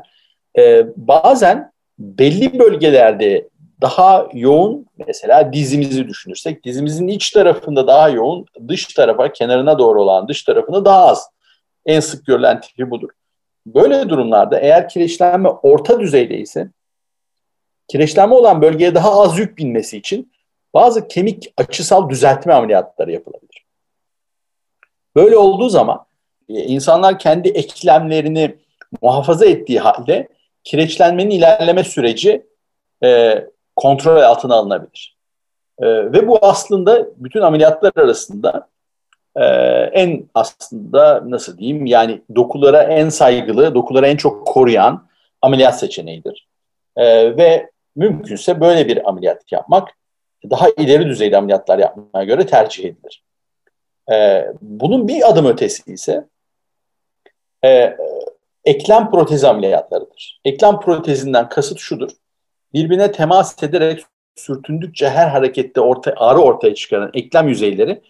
[0.57, 3.49] e, bazen belli bölgelerde
[3.81, 10.27] daha yoğun mesela dizimizi düşünürsek dizimizin iç tarafında daha yoğun dış tarafa kenarına doğru olan
[10.27, 11.29] dış tarafında daha az.
[11.85, 13.09] En sık görülen tipi budur.
[13.65, 16.69] Böyle durumlarda eğer kireçlenme orta düzeyde ise
[17.87, 20.31] kireçlenme olan bölgeye daha az yük binmesi için
[20.73, 23.65] bazı kemik açısal düzeltme ameliyatları yapılabilir.
[25.15, 26.05] Böyle olduğu zaman
[26.49, 28.55] e, insanlar kendi eklemlerini
[29.01, 30.27] muhafaza ettiği halde
[30.63, 32.47] kireçlenmenin ilerleme süreci
[33.03, 33.43] e,
[33.75, 35.17] kontrol altına alınabilir.
[35.79, 38.67] E, ve bu aslında bütün ameliyatlar arasında
[39.35, 39.43] e,
[39.93, 45.07] en aslında nasıl diyeyim yani dokulara en saygılı, dokulara en çok koruyan
[45.41, 46.47] ameliyat seçeneğidir.
[46.97, 49.89] E, ve mümkünse böyle bir ameliyat yapmak
[50.49, 53.23] daha ileri düzeyde ameliyatlar yapmaya göre tercih edilir.
[54.11, 56.25] E, bunun bir adım ötesi ise
[57.65, 57.97] e,
[58.65, 60.41] eklem protezi ameliyatlarıdır.
[60.45, 62.09] Eklem protezinden kasıt şudur.
[62.73, 64.01] Birbirine temas ederek
[64.35, 68.01] sürtündükçe her harekette orta, ağrı ortaya çıkaran eklem yüzeyleri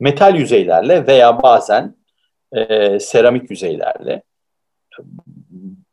[0.00, 1.96] metal yüzeylerle veya bazen
[2.52, 4.22] e, seramik yüzeylerle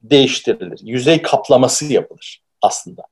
[0.02, 0.80] değiştirilir.
[0.84, 3.04] Yüzey kaplaması yapılır aslında.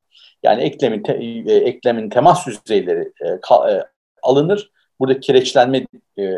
[0.43, 3.83] Yani eklemin te, e, eklemin temas yüzeyleri e, ka, e,
[4.23, 4.71] alınır.
[4.99, 5.87] Burada kireçlenme
[6.17, 6.35] e, e,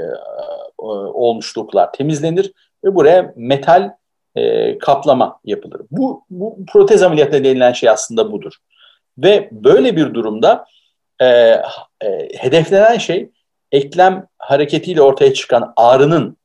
[0.79, 3.91] olmuşluklar temizlenir ve buraya metal
[4.35, 5.81] e, kaplama yapılır.
[5.91, 8.53] Bu, bu protez ameliyatı denilen şey aslında budur.
[9.17, 10.65] Ve böyle bir durumda
[11.19, 11.61] e, e,
[12.37, 13.29] hedeflenen şey
[13.71, 16.37] eklem hareketiyle ortaya çıkan ağrının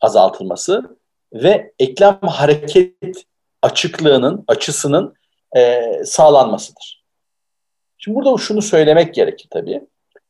[0.00, 0.98] azaltılması
[1.32, 3.24] ve eklem hareket
[3.62, 5.14] açıklığının, açısının
[5.56, 7.04] e, sağlanmasıdır.
[7.98, 9.80] Şimdi burada şunu söylemek gerekir tabii.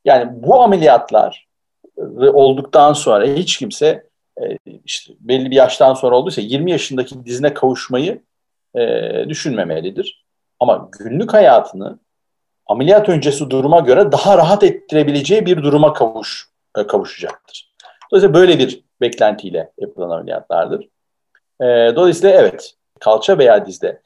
[0.04, 1.48] Yani bu ameliyatlar
[2.20, 4.07] olduktan sonra hiç kimse
[4.42, 8.22] e, işte belli bir yaştan sonra olduysa 20 yaşındaki dizine kavuşmayı
[8.74, 10.24] e, düşünmemelidir.
[10.60, 11.98] Ama günlük hayatını
[12.66, 16.48] ameliyat öncesi duruma göre daha rahat ettirebileceği bir duruma kavuş,
[16.78, 17.74] e, kavuşacaktır.
[18.10, 20.88] Dolayısıyla böyle bir beklentiyle yapılan ameliyatlardır.
[21.60, 21.64] E,
[21.96, 24.02] dolayısıyla evet, kalça veya dizde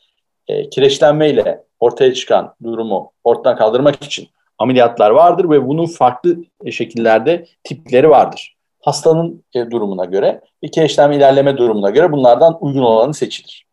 [0.48, 6.36] e, kireçlenmeyle ortaya çıkan durumu ortadan kaldırmak için ameliyatlar vardır ve bunun farklı
[6.70, 8.56] şekillerde tipleri vardır.
[8.82, 13.66] Hastanın e, durumuna göre ve kireçlenme ilerleme durumuna göre bunlardan uygun olanı seçilir.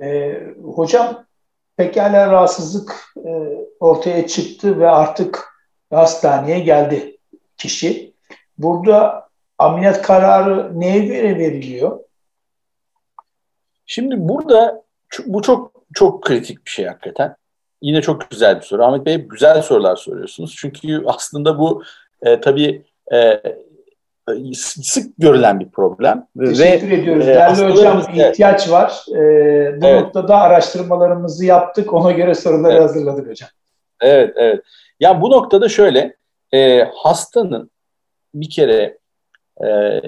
[0.00, 1.24] E, hocam
[1.76, 3.30] pekala rahatsızlık e,
[3.80, 5.48] ortaya çıktı ve artık
[5.90, 7.16] hastaneye geldi
[7.56, 8.14] kişi.
[8.58, 9.28] Burada
[9.58, 12.00] ameliyat kararı neye göre veriliyor?
[13.86, 14.82] Şimdi burada
[15.26, 17.36] bu çok çok kritik bir şey hakikaten.
[17.82, 18.84] Yine çok güzel bir soru.
[18.84, 20.54] Ahmet Bey güzel sorular soruyorsunuz.
[20.58, 21.82] Çünkü aslında bu
[22.22, 23.42] e, tabii e,
[24.54, 26.26] sık görülen bir problem.
[26.38, 27.24] Teşekkür Ve, ediyoruz.
[27.24, 29.04] E, Değerli hocam ihtiyaç var.
[29.10, 29.14] E,
[29.82, 30.02] bu evet.
[30.02, 31.92] noktada araştırmalarımızı yaptık.
[31.92, 32.82] Ona göre soruları evet.
[32.82, 33.50] hazırladık hocam.
[34.00, 34.64] Evet, evet.
[35.00, 36.16] Yani bu noktada şöyle,
[36.54, 37.70] e, hastanın
[38.34, 38.98] bir kere
[39.64, 40.00] e,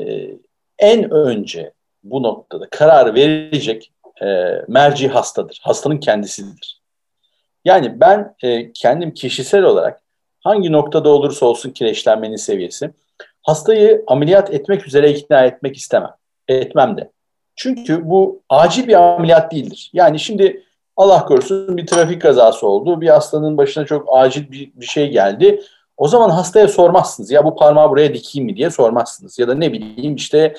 [0.78, 1.72] en önce
[2.04, 4.26] bu noktada karar verecek e,
[4.68, 5.60] merci hastadır.
[5.62, 6.82] Hastanın kendisidir.
[7.64, 10.02] Yani ben e, kendim kişisel olarak
[10.42, 12.90] hangi noktada olursa olsun kireçlenmenin seviyesi
[13.42, 16.10] hastayı ameliyat etmek üzere ikna etmek istemem.
[16.48, 17.10] Etmem de.
[17.56, 19.90] Çünkü bu acil bir ameliyat değildir.
[19.92, 20.62] Yani şimdi
[20.96, 23.00] Allah korusun bir trafik kazası oldu.
[23.00, 25.62] Bir hastanın başına çok acil bir, bir şey geldi.
[25.96, 27.30] O zaman hastaya sormazsınız.
[27.30, 29.38] Ya bu parmağı buraya dikeyim mi diye sormazsınız.
[29.38, 30.54] Ya da ne bileyim işte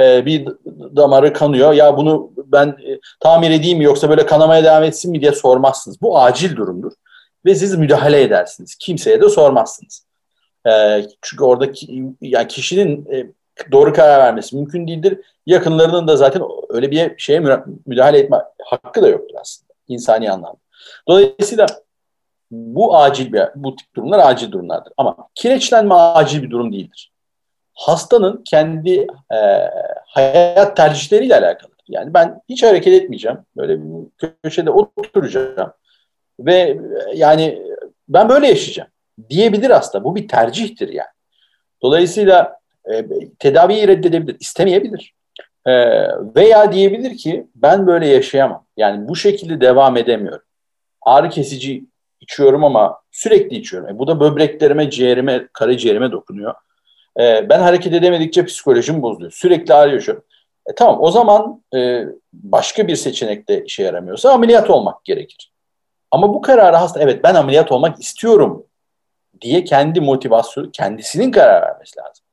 [0.00, 0.48] e, bir
[0.96, 1.72] damarı kanıyor.
[1.72, 6.02] Ya bunu ben e, tamir edeyim mi yoksa böyle kanamaya devam etsin mi diye sormazsınız.
[6.02, 6.92] Bu acil durumdur.
[7.44, 8.74] Ve siz müdahale edersiniz.
[8.74, 10.06] Kimseye de sormazsınız.
[10.66, 13.26] E, çünkü oradaki yani kişinin e,
[13.72, 15.20] doğru karar vermesi mümkün değildir.
[15.46, 17.40] Yakınlarının da zaten öyle bir şeye
[17.86, 20.58] müdahale etme hakkı da yoktur aslında insani anlamda.
[21.08, 21.66] Dolayısıyla
[22.50, 24.92] bu acil bir bu tip durumlar acil durumlardır.
[24.96, 27.12] Ama kireçlenme acil bir durum değildir.
[27.74, 29.70] Hastanın kendi e,
[30.06, 31.70] hayat tercihleriyle alakalı.
[31.88, 33.38] Yani ben hiç hareket etmeyeceğim.
[33.56, 35.72] Böyle bir köşede oturacağım.
[36.40, 36.78] Ve
[37.14, 37.62] yani
[38.08, 38.90] ben böyle yaşayacağım
[39.30, 40.04] diyebilir hasta.
[40.04, 41.08] Bu bir tercihtir yani.
[41.82, 42.58] Dolayısıyla
[42.92, 43.06] e,
[43.38, 45.14] tedaviyi reddedebilir, istemeyebilir.
[45.66, 45.72] E,
[46.36, 48.64] veya diyebilir ki ben böyle yaşayamam.
[48.76, 50.44] Yani bu şekilde devam edemiyorum.
[51.02, 51.84] Ağrı kesici
[52.20, 53.88] içiyorum ama sürekli içiyorum.
[53.88, 56.54] E, bu da böbreklerime, ciğerime, karaciğerime dokunuyor.
[57.20, 59.32] E, ben hareket edemedikçe psikolojim bozuluyor.
[59.32, 60.24] Sürekli ağrı yaşıyorum.
[60.66, 65.52] E, tamam o zaman e, başka bir seçenekte işe yaramıyorsa ameliyat olmak gerekir.
[66.10, 68.66] Ama bu kararı hasta evet ben ameliyat olmak istiyorum
[69.40, 72.24] diye kendi motivasyonu kendisinin karar vermesi lazım.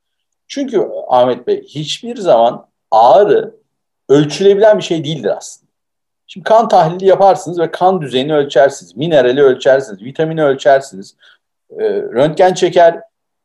[0.47, 3.55] Çünkü Ahmet Bey hiçbir zaman ağrı
[4.09, 5.71] ölçülebilen bir şey değildir aslında.
[6.27, 11.15] Şimdi kan tahlili yaparsınız ve kan düzeyini ölçersiniz, minerali ölçersiniz, vitamini ölçersiniz,
[11.79, 13.01] e, röntgen çeker,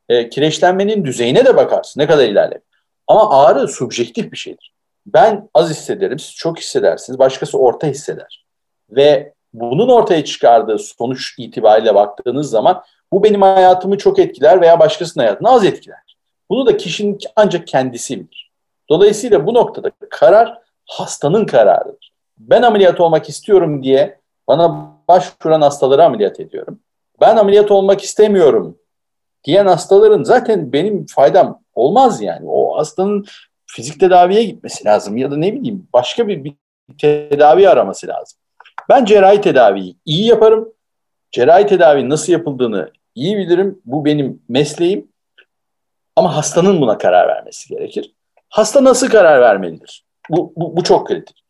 [0.09, 2.65] e, kireçlenmenin düzeyine de bakarsınız ne kadar ilerlemiş.
[3.07, 4.73] Ama ağrı subjektif bir şeydir.
[5.07, 8.47] Ben az hissederim, siz çok hissedersiniz, başkası orta hisseder.
[8.91, 12.83] Ve bunun ortaya çıkardığı sonuç itibariyle baktığınız zaman
[13.13, 16.17] bu benim hayatımı çok etkiler veya başkasının hayatını az etkiler.
[16.51, 18.51] Bunu da kişinin ancak kendisi bilir.
[18.89, 22.13] Dolayısıyla bu noktada karar hastanın kararıdır.
[22.39, 26.81] Ben ameliyat olmak istiyorum diye bana başvuran hastaları ameliyat ediyorum.
[27.21, 28.79] Ben ameliyat olmak istemiyorum
[29.45, 32.49] diyen hastaların zaten benim faydam olmaz yani.
[32.49, 33.27] O hastanın
[33.67, 36.55] fizik tedaviye gitmesi lazım ya da ne bileyim başka bir, bir
[36.99, 38.40] tedavi araması lazım.
[38.91, 40.73] Ben cerrahi tedaviyi iyi yaparım.
[41.33, 43.83] Cerrahi tedavi nasıl yapıldığını iyi bilirim.
[43.85, 45.09] Bu benim mesleğim.
[46.17, 48.13] Ama hastanın buna karar vermesi gerekir.
[48.49, 50.05] Hasta nasıl karar vermelidir?
[50.31, 51.45] Bu, bu, bu çok kritik.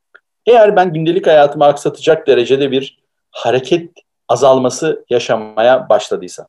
[0.46, 2.98] Eğer ben gündelik hayatımı aksatacak derecede bir
[3.30, 3.90] hareket
[4.28, 6.46] azalması yaşamaya başladıysam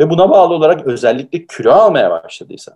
[0.00, 2.74] ve buna bağlı olarak özellikle kilo almaya başladıysan,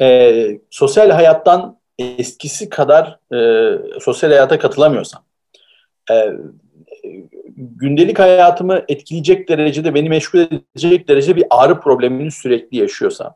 [0.00, 5.22] e, sosyal hayattan eskisi kadar e, sosyal hayata katılamıyorsam,
[6.10, 6.32] e,
[7.56, 13.34] gündelik hayatımı etkileyecek derecede, beni meşgul edecek derecede bir ağrı problemini sürekli yaşıyorsam,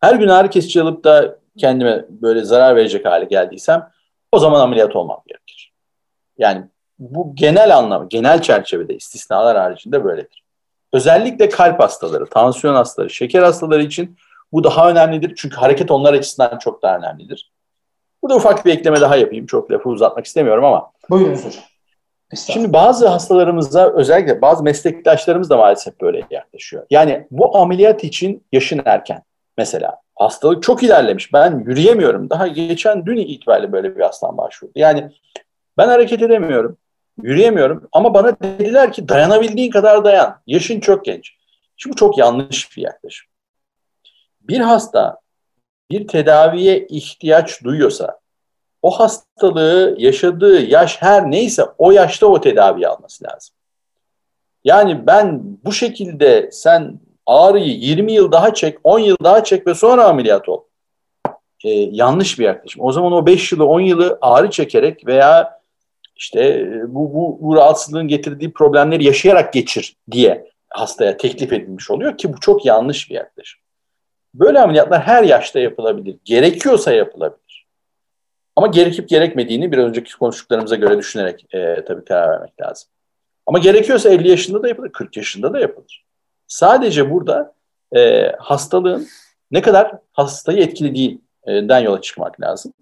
[0.00, 3.90] her gün ağrı kesici alıp da kendime böyle zarar verecek hale geldiysem,
[4.32, 5.72] o zaman ameliyat olmam gerekir.
[6.38, 6.64] Yani
[6.98, 10.44] bu genel anlamı, genel çerçevede istisnalar haricinde böyledir.
[10.92, 14.16] Özellikle kalp hastaları, tansiyon hastaları, şeker hastaları için
[14.52, 15.32] bu daha önemlidir.
[15.36, 17.52] Çünkü hareket onlar açısından çok daha önemlidir.
[18.22, 19.46] Burada ufak bir ekleme daha yapayım.
[19.46, 20.92] Çok lafı uzatmak istemiyorum ama.
[21.10, 21.62] Buyurunuz hocam.
[22.34, 26.86] Şimdi bazı hastalarımıza özellikle bazı meslektaşlarımız da maalesef böyle yaklaşıyor.
[26.90, 29.22] Yani bu ameliyat için yaşın erken.
[29.58, 31.32] Mesela hastalık çok ilerlemiş.
[31.32, 32.30] Ben yürüyemiyorum.
[32.30, 34.72] Daha geçen dün itibariyle böyle bir hastam başvurdu.
[34.74, 35.10] Yani
[35.78, 36.76] ben hareket edemiyorum.
[37.22, 40.40] Yürüyemiyorum ama bana dediler ki dayanabildiğin kadar dayan.
[40.46, 41.36] Yaşın çok genç.
[41.76, 43.28] Şimdi bu çok yanlış bir yaklaşım.
[44.40, 45.20] Bir hasta
[45.90, 48.20] bir tedaviye ihtiyaç duyuyorsa
[48.82, 53.54] o hastalığı yaşadığı yaş her neyse o yaşta o tedavi alması lazım.
[54.64, 59.74] Yani ben bu şekilde sen ağrıyı 20 yıl daha çek, 10 yıl daha çek ve
[59.74, 60.62] sonra ameliyat ol.
[61.64, 62.84] Ee, yanlış bir yaklaşım.
[62.84, 65.60] O zaman o 5 yılı, 10 yılı ağrı çekerek veya
[66.16, 72.18] işte e, bu, bu, bu rahatsızlığın getirdiği problemleri yaşayarak geçir diye hastaya teklif edilmiş oluyor
[72.18, 73.60] ki bu çok yanlış bir yaklaşım.
[74.34, 76.16] Böyle ameliyatlar her yaşta yapılabilir.
[76.24, 77.47] Gerekiyorsa yapılabilir.
[78.58, 82.88] Ama gerekip gerekmediğini bir önceki konuştuklarımıza göre düşünerek e, tabii karar vermek lazım.
[83.46, 86.04] Ama gerekiyorsa 50 yaşında da yapılır, 40 yaşında da yapılır.
[86.46, 87.54] Sadece burada
[87.96, 89.06] e, hastalığın
[89.50, 92.72] ne kadar hastayı etkilediğinden yola çıkmak lazım.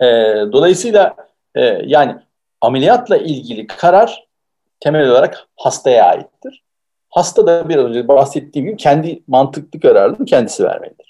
[0.00, 0.06] E,
[0.52, 1.16] dolayısıyla
[1.54, 2.16] e, yani
[2.60, 4.28] ameliyatla ilgili karar
[4.80, 6.62] temel olarak hastaya aittir.
[7.10, 11.07] Hasta da biraz önce bahsettiğim gibi kendi mantıklı kararını kendisi vermelidir.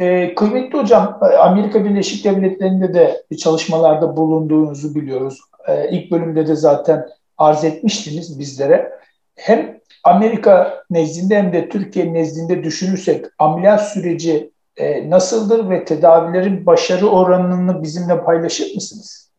[0.00, 5.38] Ee, kıymetli hocam, Amerika Birleşik Devletleri'nde de çalışmalarda bulunduğunuzu biliyoruz.
[5.68, 7.06] Ee, ilk bölümde de zaten
[7.38, 8.92] arz etmiştiniz bizlere.
[9.36, 17.06] Hem Amerika nezdinde hem de Türkiye nezdinde düşünürsek ameliyat süreci e, nasıldır ve tedavilerin başarı
[17.06, 19.30] oranını bizimle paylaşır mısınız?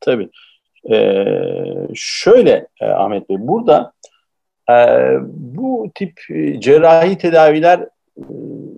[0.00, 0.30] Tabii.
[0.92, 1.24] Ee,
[1.94, 3.92] şöyle e, Ahmet Bey, burada
[4.70, 4.74] e,
[5.26, 7.78] bu tip e, cerrahi tedaviler
[8.16, 8.24] e,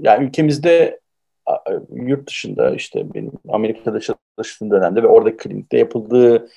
[0.00, 1.00] yani ülkemizde
[1.92, 6.48] yurt dışında işte benim Amerika'da çalıştığım dönemde ve orada klinikte yapıldığı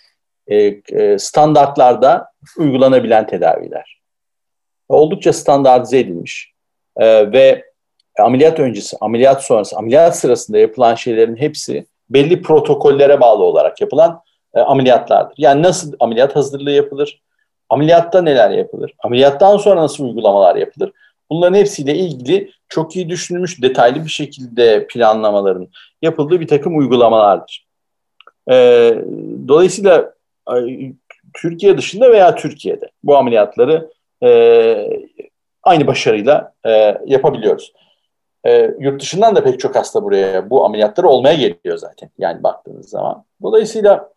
[0.47, 0.57] e,
[0.91, 4.01] e, standartlarda uygulanabilen tedaviler.
[4.89, 6.53] Oldukça standartize edilmiş
[6.97, 7.65] e, ve
[8.19, 14.21] ameliyat öncesi, ameliyat sonrası, ameliyat sırasında yapılan şeylerin hepsi belli protokollere bağlı olarak yapılan
[14.53, 15.35] e, ameliyatlardır.
[15.37, 17.21] Yani nasıl ameliyat hazırlığı yapılır,
[17.69, 20.91] ameliyatta neler yapılır, ameliyattan sonra nasıl uygulamalar yapılır,
[21.29, 25.67] bunların hepsiyle ilgili çok iyi düşünülmüş, detaylı bir şekilde planlamaların
[26.01, 27.67] yapıldığı bir takım uygulamalardır.
[28.51, 28.55] E,
[29.47, 30.13] dolayısıyla
[31.33, 33.89] Türkiye dışında veya Türkiye'de bu ameliyatları
[34.23, 34.29] e,
[35.63, 37.73] aynı başarıyla e, yapabiliyoruz.
[38.43, 42.89] E, yurt dışından da pek çok hasta buraya bu ameliyatları olmaya geliyor zaten yani baktığınız
[42.89, 43.25] zaman.
[43.41, 44.09] Dolayısıyla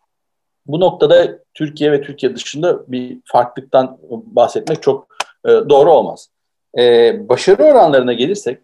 [0.65, 5.07] bu noktada Türkiye ve Türkiye dışında bir farklılıktan bahsetmek çok
[5.45, 6.29] e, doğru olmaz.
[6.77, 8.59] E, başarı oranlarına gelirsek,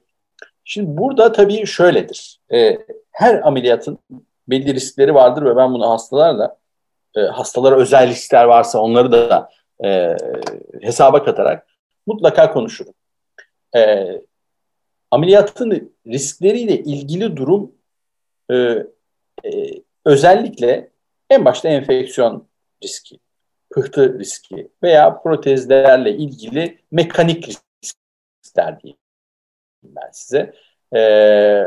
[0.63, 2.39] şimdi burada tabii şöyledir.
[2.54, 2.78] E,
[3.12, 4.00] her ameliyatın
[4.48, 6.58] belli riskleri vardır ve ben bunu hastalarla,
[7.15, 9.50] e, hastalara özel riskler varsa onları da
[9.84, 10.17] e,
[10.82, 11.67] hesaba katarak
[12.08, 12.93] mutlaka konuşurum.
[13.76, 14.08] E,
[15.12, 17.72] ameliyatın riskleriyle ilgili durum
[18.52, 18.86] e, e,
[20.06, 20.89] özellikle
[21.30, 22.48] en başta enfeksiyon
[22.84, 23.19] riski,
[23.72, 27.50] pıhtı riski veya protezlerle ilgili mekanik
[28.45, 28.99] riskler diyeyim
[29.84, 30.54] ben size.
[30.95, 31.63] Ee,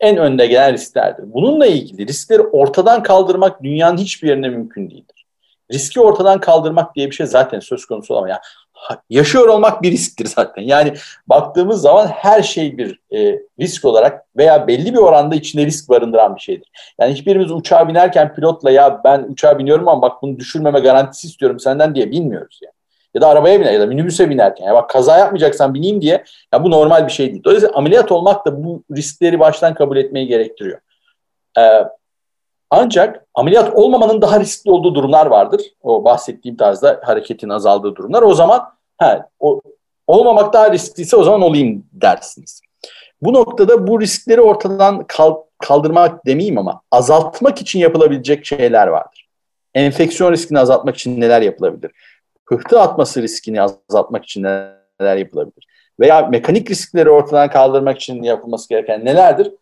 [0.00, 1.32] en önde gelen risklerdir.
[1.32, 5.26] Bununla ilgili riskleri ortadan kaldırmak dünyanın hiçbir yerine mümkün değildir.
[5.72, 8.30] Riski ortadan kaldırmak diye bir şey zaten söz konusu olamaz.
[8.30, 8.40] Yani
[9.10, 10.62] yaşıyor olmak bir risktir zaten.
[10.62, 10.94] Yani
[11.26, 16.36] baktığımız zaman her şey bir e, risk olarak veya belli bir oranda içinde risk barındıran
[16.36, 16.68] bir şeydir.
[17.00, 21.60] Yani hiçbirimiz uçağa binerken pilotla ya ben uçağa biniyorum ama bak bunu düşürmeme garantisi istiyorum
[21.60, 22.73] senden diye bilmiyoruz yani.
[23.14, 26.64] Ya da arabaya biner ya da minibüse binerken ya bak kaza yapmayacaksan bineyim diye ya
[26.64, 27.44] bu normal bir şey değil.
[27.44, 30.80] Dolayısıyla ameliyat olmak da bu riskleri baştan kabul etmeyi gerektiriyor.
[31.58, 31.84] Ee,
[32.70, 35.62] ancak ameliyat olmamanın daha riskli olduğu durumlar vardır.
[35.82, 38.22] O bahsettiğim tarzda hareketin azaldığı durumlar.
[38.22, 38.62] O zaman
[38.98, 39.60] ha, o,
[40.06, 42.60] olmamak daha riskliyse o zaman olayım dersiniz.
[43.22, 45.06] Bu noktada bu riskleri ortadan
[45.58, 49.28] kaldırmak demeyeyim ama azaltmak için yapılabilecek şeyler vardır.
[49.74, 51.90] Enfeksiyon riskini azaltmak için neler yapılabilir?
[52.46, 55.66] Pıhtı atması riskini azaltmak için neler yapılabilir?
[56.00, 59.52] Veya mekanik riskleri ortadan kaldırmak için yapılması gereken nelerdir?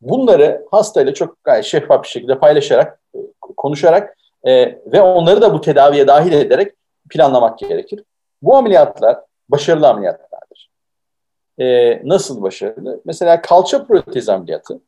[0.00, 3.18] Bunları hastayla çok gayet şeffaf bir şekilde paylaşarak, e,
[3.56, 4.52] konuşarak e,
[4.86, 6.72] ve onları da bu tedaviye dahil ederek
[7.10, 8.04] planlamak gerekir.
[8.42, 9.18] Bu ameliyatlar
[9.48, 10.70] başarılı ameliyatlardır.
[11.58, 13.00] E, nasıl başarılı?
[13.04, 14.80] Mesela kalça protez ameliyatı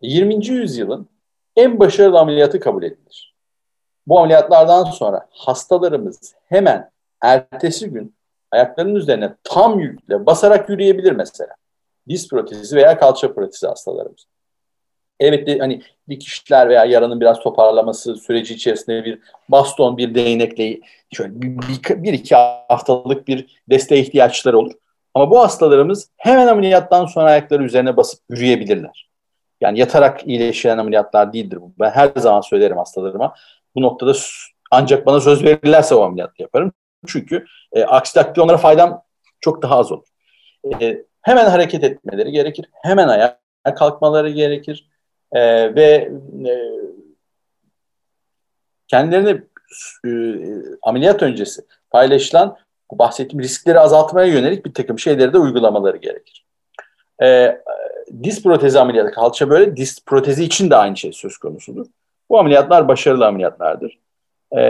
[0.00, 0.46] 20.
[0.46, 1.08] yüzyılın
[1.56, 3.31] en başarılı ameliyatı kabul edilir.
[4.06, 6.90] Bu ameliyatlardan sonra hastalarımız hemen
[7.22, 8.14] ertesi gün
[8.50, 11.54] ayaklarının üzerine tam yükle basarak yürüyebilir mesela.
[12.08, 14.26] Diz protezi veya kalça protezi hastalarımız.
[15.20, 20.80] Elbette hani dikişler veya yaranın biraz toparlaması süreci içerisinde bir baston, bir değnekle
[21.12, 22.34] şöyle bir, bir, bir iki
[22.68, 24.72] haftalık bir desteğe ihtiyaçları olur.
[25.14, 29.08] Ama bu hastalarımız hemen ameliyattan sonra ayakları üzerine basıp yürüyebilirler.
[29.60, 31.72] Yani yatarak iyileşen ameliyatlar değildir bu.
[31.80, 33.34] Ben her zaman söylerim hastalarıma.
[33.76, 34.12] Bu noktada
[34.70, 36.72] ancak bana söz verirlerse o ameliyatı yaparım.
[37.06, 39.02] Çünkü e, aksi takdirde onlara faydam
[39.40, 40.06] çok daha az olur.
[40.80, 42.66] E, hemen hareket etmeleri gerekir.
[42.82, 43.38] Hemen ayağa
[43.76, 44.88] kalkmaları gerekir.
[45.32, 45.40] E,
[45.74, 46.10] ve
[46.48, 46.54] e,
[48.88, 49.42] kendilerini
[50.06, 50.10] e,
[50.82, 52.56] ameliyat öncesi paylaşılan
[52.90, 56.46] bu bahsettiğim riskleri azaltmaya yönelik bir takım şeyleri de uygulamaları gerekir.
[57.22, 57.58] E,
[58.22, 61.86] diz protezi ameliyatı, kalça böyle diz protezi için de aynı şey söz konusudur.
[62.32, 63.98] Bu ameliyatlar başarılı ameliyatlardır.
[64.56, 64.62] E,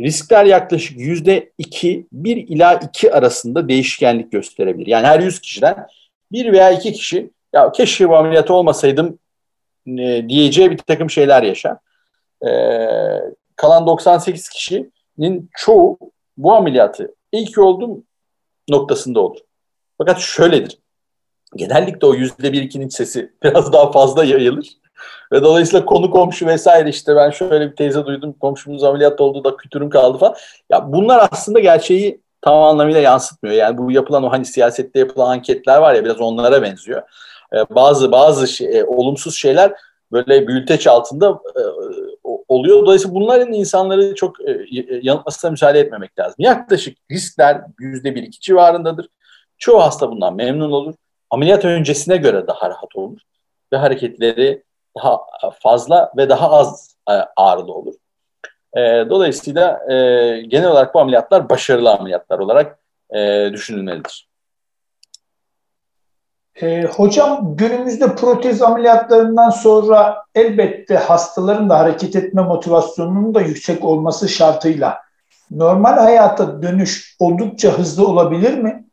[0.00, 4.86] riskler yaklaşık yüzde iki, bir ila iki arasında değişkenlik gösterebilir.
[4.86, 5.86] Yani her 100 kişiden
[6.32, 9.18] bir veya iki kişi ya keşke bu ameliyatı olmasaydım
[9.86, 11.76] e, diyeceği bir takım şeyler yaşar.
[12.46, 12.50] E,
[13.56, 15.98] kalan 98 kişinin çoğu
[16.36, 18.04] bu ameliyatı ilk oldum
[18.70, 19.40] noktasında olur.
[19.98, 20.78] Fakat şöyledir.
[21.56, 24.66] Genellikle o yüzde bir ikinin sesi biraz daha fazla yayılır.
[25.32, 29.56] Ve dolayısıyla konu komşu vesaire işte ben şöyle bir teyze duydum komşumuz ameliyat oldu da
[29.56, 30.34] kütürüm kaldı falan.
[30.70, 33.56] Ya bunlar aslında gerçeği tam anlamıyla yansıtmıyor.
[33.56, 37.02] Yani bu yapılan o hani siyasette yapılan anketler var ya biraz onlara benziyor.
[37.52, 39.72] Ee, bazı bazı şey, e, olumsuz şeyler
[40.12, 41.62] böyle büyülteç altında e,
[42.48, 42.86] oluyor.
[42.86, 46.36] Dolayısıyla bunların insanları çok e, e, yanıltmasına müsaade etmemek lazım.
[46.38, 49.08] Yaklaşık riskler yüzde bir iki civarındadır.
[49.58, 50.94] Çoğu hasta bundan memnun olur.
[51.30, 53.18] Ameliyat öncesine göre daha rahat olur
[53.72, 54.62] ve hareketleri
[54.96, 55.20] daha
[55.62, 57.94] fazla ve daha az e, ağrılı olur.
[58.76, 58.80] E,
[59.10, 59.94] dolayısıyla e,
[60.42, 62.78] genel olarak bu ameliyatlar başarılı ameliyatlar olarak
[63.52, 64.28] düşünülmelidir.
[66.62, 74.28] E, hocam günümüzde protez ameliyatlarından sonra elbette hastaların da hareket etme motivasyonunun da yüksek olması
[74.28, 75.02] şartıyla
[75.50, 78.84] normal hayata dönüş oldukça hızlı olabilir mi?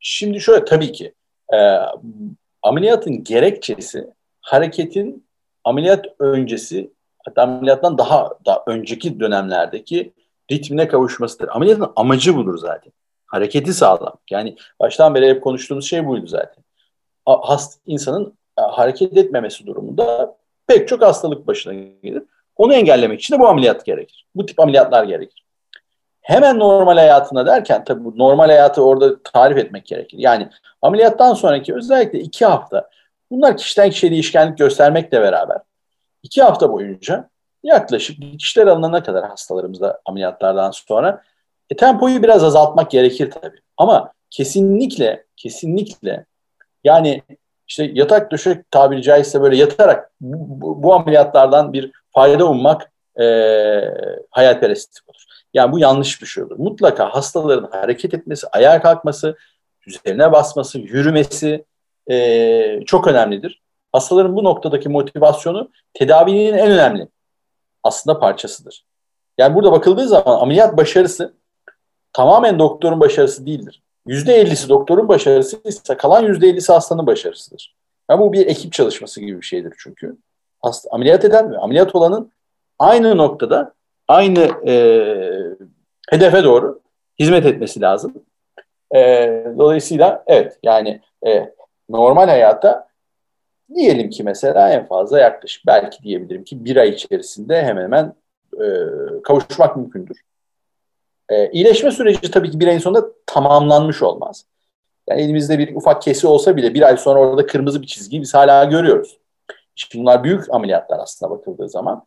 [0.00, 1.14] Şimdi şöyle tabii ki
[1.52, 1.58] e,
[2.64, 4.10] ameliyatın gerekçesi
[4.40, 5.26] hareketin
[5.64, 6.90] ameliyat öncesi
[7.24, 10.12] hatta ameliyattan daha da önceki dönemlerdeki
[10.52, 11.48] ritmine kavuşmasıdır.
[11.48, 12.92] Ameliyatın amacı budur zaten.
[13.26, 14.30] Hareketi sağlamak.
[14.30, 16.64] Yani baştan beri hep konuştuğumuz şey buydu zaten.
[17.26, 20.36] Hast, insanın e, hareket etmemesi durumunda
[20.66, 22.22] pek çok hastalık başına gelir.
[22.56, 24.26] Onu engellemek için de bu ameliyat gerekir.
[24.34, 25.43] Bu tip ameliyatlar gerekir
[26.24, 30.18] hemen normal hayatına derken tabii bu normal hayatı orada tarif etmek gerekir.
[30.18, 30.48] Yani
[30.82, 32.88] ameliyattan sonraki özellikle iki hafta
[33.30, 35.58] bunlar kişiden kişiye değişkenlik göstermekle beraber
[36.22, 37.28] iki hafta boyunca
[37.62, 41.22] yaklaşık dikişler alınana kadar hastalarımızda ameliyatlardan sonra
[41.70, 43.60] e, tempoyu biraz azaltmak gerekir tabii.
[43.76, 46.26] Ama kesinlikle kesinlikle
[46.84, 47.22] yani
[47.68, 53.24] işte yatak döşek tabiri caizse böyle yatarak bu, bu ameliyatlardan bir fayda ummak e,
[54.30, 55.24] hayalperestlik olur.
[55.54, 56.56] Yani bu yanlış bir şey olur.
[56.58, 59.36] Mutlaka hastaların hareket etmesi, ayağa kalkması,
[59.86, 61.64] üzerine basması, yürümesi
[62.10, 63.62] e, çok önemlidir.
[63.92, 67.08] Hastaların bu noktadaki motivasyonu tedavinin en önemli
[67.82, 68.84] aslında parçasıdır.
[69.38, 71.34] Yani burada bakıldığı zaman ameliyat başarısı
[72.12, 73.82] tamamen doktorun başarısı değildir.
[74.06, 77.74] %50'si doktorun başarısı ise kalan %50'si hastanın başarısıdır.
[78.10, 80.16] Yani bu bir ekip çalışması gibi bir şeydir çünkü.
[80.62, 82.32] Hasta, ameliyat eden ve ameliyat olanın
[82.78, 83.74] aynı noktada
[84.08, 84.74] aynı e,
[86.10, 86.80] hedefe doğru
[87.18, 88.14] hizmet etmesi lazım.
[88.94, 89.00] E,
[89.58, 91.54] dolayısıyla evet yani e,
[91.88, 92.88] normal hayatta
[93.74, 98.14] diyelim ki mesela en fazla yaklaşık belki diyebilirim ki bir ay içerisinde hemen hemen
[98.54, 98.66] e,
[99.22, 100.20] kavuşmak mümkündür.
[101.28, 104.44] E, iyileşme süreci tabii ki bir ayın sonunda tamamlanmış olmaz.
[105.08, 108.34] Yani elimizde bir ufak kesi olsa bile bir ay sonra orada kırmızı bir çizgi biz
[108.34, 109.18] hala görüyoruz.
[109.74, 112.04] Şimdi bunlar büyük ameliyatlar aslında bakıldığı zaman.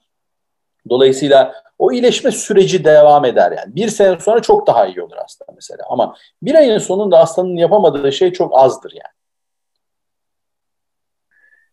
[0.89, 3.75] Dolayısıyla o iyileşme süreci devam eder yani.
[3.75, 5.83] Bir sene sonra çok daha iyi olur aslında mesela.
[5.89, 9.17] Ama bir ayın sonunda hastanın yapamadığı şey çok azdır yani.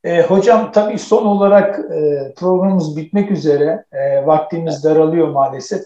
[0.04, 3.84] E, hocam tabii son olarak e, programımız bitmek üzere.
[3.92, 5.84] E, vaktimiz daralıyor maalesef.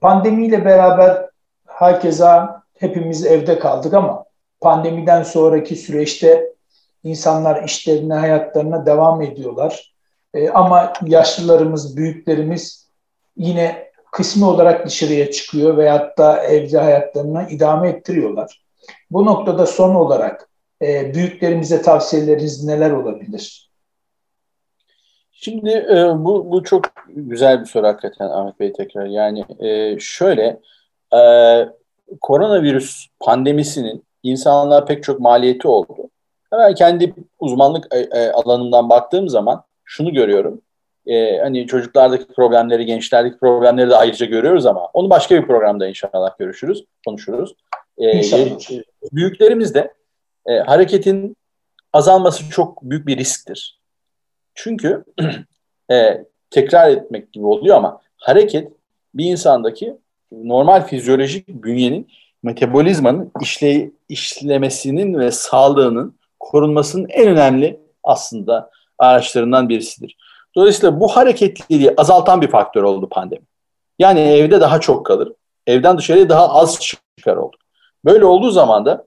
[0.00, 1.26] Pandemiyle beraber
[1.66, 2.40] herkese
[2.78, 4.24] hepimiz evde kaldık ama
[4.60, 6.52] pandemiden sonraki süreçte
[7.04, 9.89] insanlar işlerine, hayatlarına devam ediyorlar.
[10.34, 12.90] E, ama yaşlılarımız, büyüklerimiz
[13.36, 18.64] yine kısmi olarak dışarıya çıkıyor veyahut da evde hayatlarını idame ettiriyorlar.
[19.10, 20.48] Bu noktada son olarak
[20.82, 23.70] e, büyüklerimize tavsiyeleriniz neler olabilir?
[25.32, 29.06] Şimdi e, bu, bu çok güzel bir soru hakikaten Ahmet Bey tekrar.
[29.06, 30.60] Yani e, şöyle,
[31.14, 31.22] e,
[32.20, 35.96] koronavirüs pandemisinin insanlığa pek çok maliyeti oldu.
[36.52, 40.62] Ben kendi uzmanlık e, e, alanımdan baktığım zaman şunu görüyorum.
[41.06, 46.38] E, hani çocuklardaki problemleri, gençlerdeki problemleri de ayrıca görüyoruz ama onu başka bir programda inşallah
[46.38, 47.54] görüşürüz, konuşuruz.
[47.98, 48.70] E, inşallah.
[48.72, 48.82] E,
[49.12, 49.94] büyüklerimiz de
[50.46, 51.36] e, hareketin
[51.92, 53.80] azalması çok büyük bir risktir.
[54.54, 55.04] Çünkü
[55.90, 58.72] e, tekrar etmek gibi oluyor ama hareket
[59.14, 59.96] bir insandaki
[60.32, 62.08] normal fizyolojik bünyenin
[62.42, 68.70] metabolizmanın işle, işlemesinin ve sağlığının korunmasının en önemli aslında
[69.00, 70.16] araçlarından birisidir.
[70.56, 73.42] Dolayısıyla bu hareketliliği azaltan bir faktör oldu pandemi.
[73.98, 75.32] Yani evde daha çok kalır,
[75.66, 77.56] evden dışarıya daha az çıkar oldu.
[78.04, 79.06] Böyle olduğu zaman da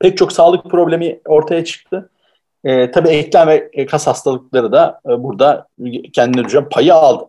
[0.00, 2.10] pek çok sağlık problemi ortaya çıktı.
[2.64, 5.66] E, tabii eklem ve kas hastalıkları da e, burada
[6.12, 7.28] kendine düşen payı aldı.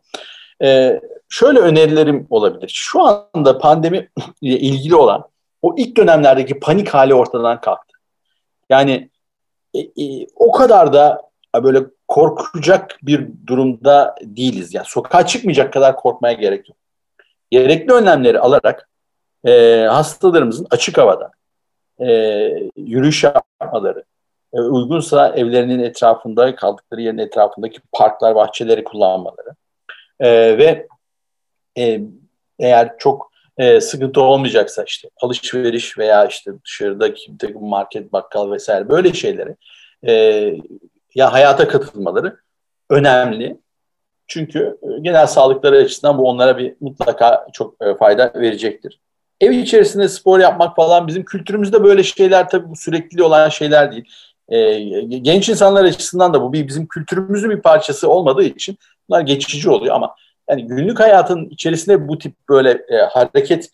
[0.64, 1.00] E,
[1.30, 2.72] şöyle önerilerim olabilir.
[2.74, 4.10] Şu anda pandemi
[4.42, 5.24] ile ilgili olan
[5.62, 7.98] o ilk dönemlerdeki panik hali ortadan kalktı.
[8.70, 9.10] Yani
[9.74, 11.22] e, e, o kadar da
[11.64, 14.74] böyle korkacak bir durumda değiliz.
[14.74, 16.78] Yani sokağa çıkmayacak kadar korkmaya gerek yok.
[17.51, 18.89] Gerekli önlemleri alarak
[19.45, 21.32] e, hastalarımızın açık havada
[21.99, 22.10] e,
[22.78, 24.04] yürüyüş yapmaları,
[24.54, 29.56] e, uygunsa evlerinin etrafında, kaldıkları yerin etrafındaki parklar, bahçeleri kullanmaları
[30.20, 30.88] e, ve
[31.78, 32.01] e,
[32.60, 38.89] eğer çok e, sıkıntı olmayacaksa işte alışveriş veya işte dışarıdaki bir takım market, bakkal vesaire
[38.89, 39.56] böyle şeyleri
[40.08, 40.14] e,
[41.16, 42.38] ya hayata katılmaları
[42.89, 43.57] önemli.
[44.28, 48.99] Çünkü e, genel sağlıkları açısından bu onlara bir mutlaka çok e, fayda verecektir.
[49.41, 54.05] Ev içerisinde spor yapmak falan bizim kültürümüzde böyle şeyler tabii bu sürekli olan şeyler değil.
[54.49, 58.78] E, genç insanlar açısından da bu bir bizim kültürümüzün bir parçası olmadığı için
[59.09, 60.16] bunlar geçici oluyor ama
[60.49, 63.70] yani günlük hayatın içerisinde bu tip böyle hareket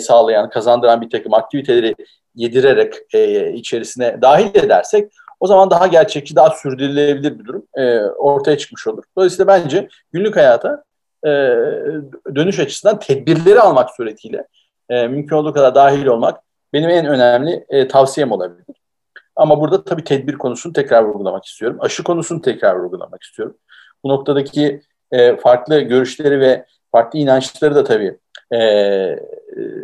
[0.00, 1.94] sağlayan, kazandıran bir takım aktiviteleri
[2.34, 2.94] yedirerek
[3.54, 9.04] içerisine dahil edersek o zaman daha gerçekçi, daha sürdürülebilir bir durum e, ortaya çıkmış olur.
[9.16, 10.84] Dolayısıyla bence günlük hayata
[11.24, 11.30] e,
[12.34, 14.46] dönüş açısından tedbirleri almak suretiyle
[14.88, 16.40] e, mümkün olduğu kadar dahil olmak
[16.72, 18.64] benim en önemli e, tavsiyem olabilir.
[19.36, 21.78] Ama burada tabii tedbir konusunu tekrar vurgulamak istiyorum.
[21.80, 23.56] Aşı konusunu tekrar vurgulamak istiyorum.
[24.04, 24.82] Bu noktadaki
[25.12, 28.18] e, farklı görüşleri ve farklı inançları da tabii
[28.54, 28.60] e,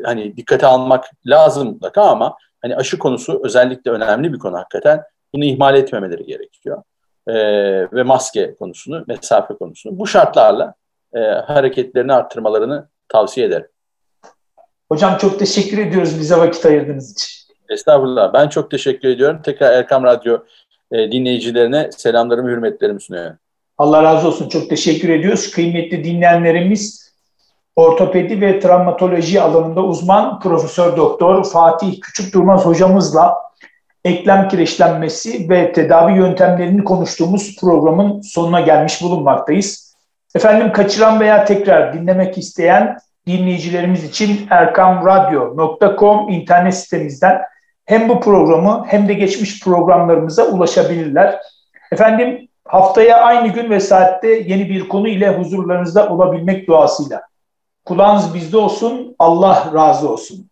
[0.05, 5.02] hani dikkate almak lazım mutlaka ama hani aşı konusu özellikle önemli bir konu hakikaten.
[5.35, 6.82] Bunu ihmal etmemeleri gerekiyor.
[7.26, 7.35] E,
[7.93, 10.74] ve maske konusunu, mesafe konusunu bu şartlarla
[11.14, 13.66] e, hareketlerini arttırmalarını tavsiye ederim.
[14.89, 17.55] Hocam çok teşekkür ediyoruz bize vakit ayırdığınız için.
[17.68, 18.32] Estağfurullah.
[18.32, 19.41] Ben çok teşekkür ediyorum.
[19.45, 20.39] Tekrar Erkam Radyo
[20.93, 23.37] e, dinleyicilerine selamlarımı, hürmetlerimi sunuyorum.
[23.78, 24.49] Allah razı olsun.
[24.49, 25.51] Çok teşekkür ediyoruz.
[25.51, 27.14] Kıymetli dinleyenlerimiz
[27.76, 33.35] ortopedi ve travmatoloji alanında uzman Profesör Doktor Fatih Küçük Durmaz hocamızla
[34.05, 39.94] eklem kireçlenmesi ve tedavi yöntemlerini konuştuğumuz programın sonuna gelmiş bulunmaktayız.
[40.34, 47.42] Efendim kaçıran veya tekrar dinlemek isteyen dinleyicilerimiz için erkamradyo.com internet sitemizden
[47.84, 51.40] hem bu programı hem de geçmiş programlarımıza ulaşabilirler.
[51.92, 57.22] Efendim haftaya aynı gün ve saatte yeni bir konu ile huzurlarınızda olabilmek duasıyla.
[57.84, 60.50] Kulağınız bizde olsun, Allah razı olsun.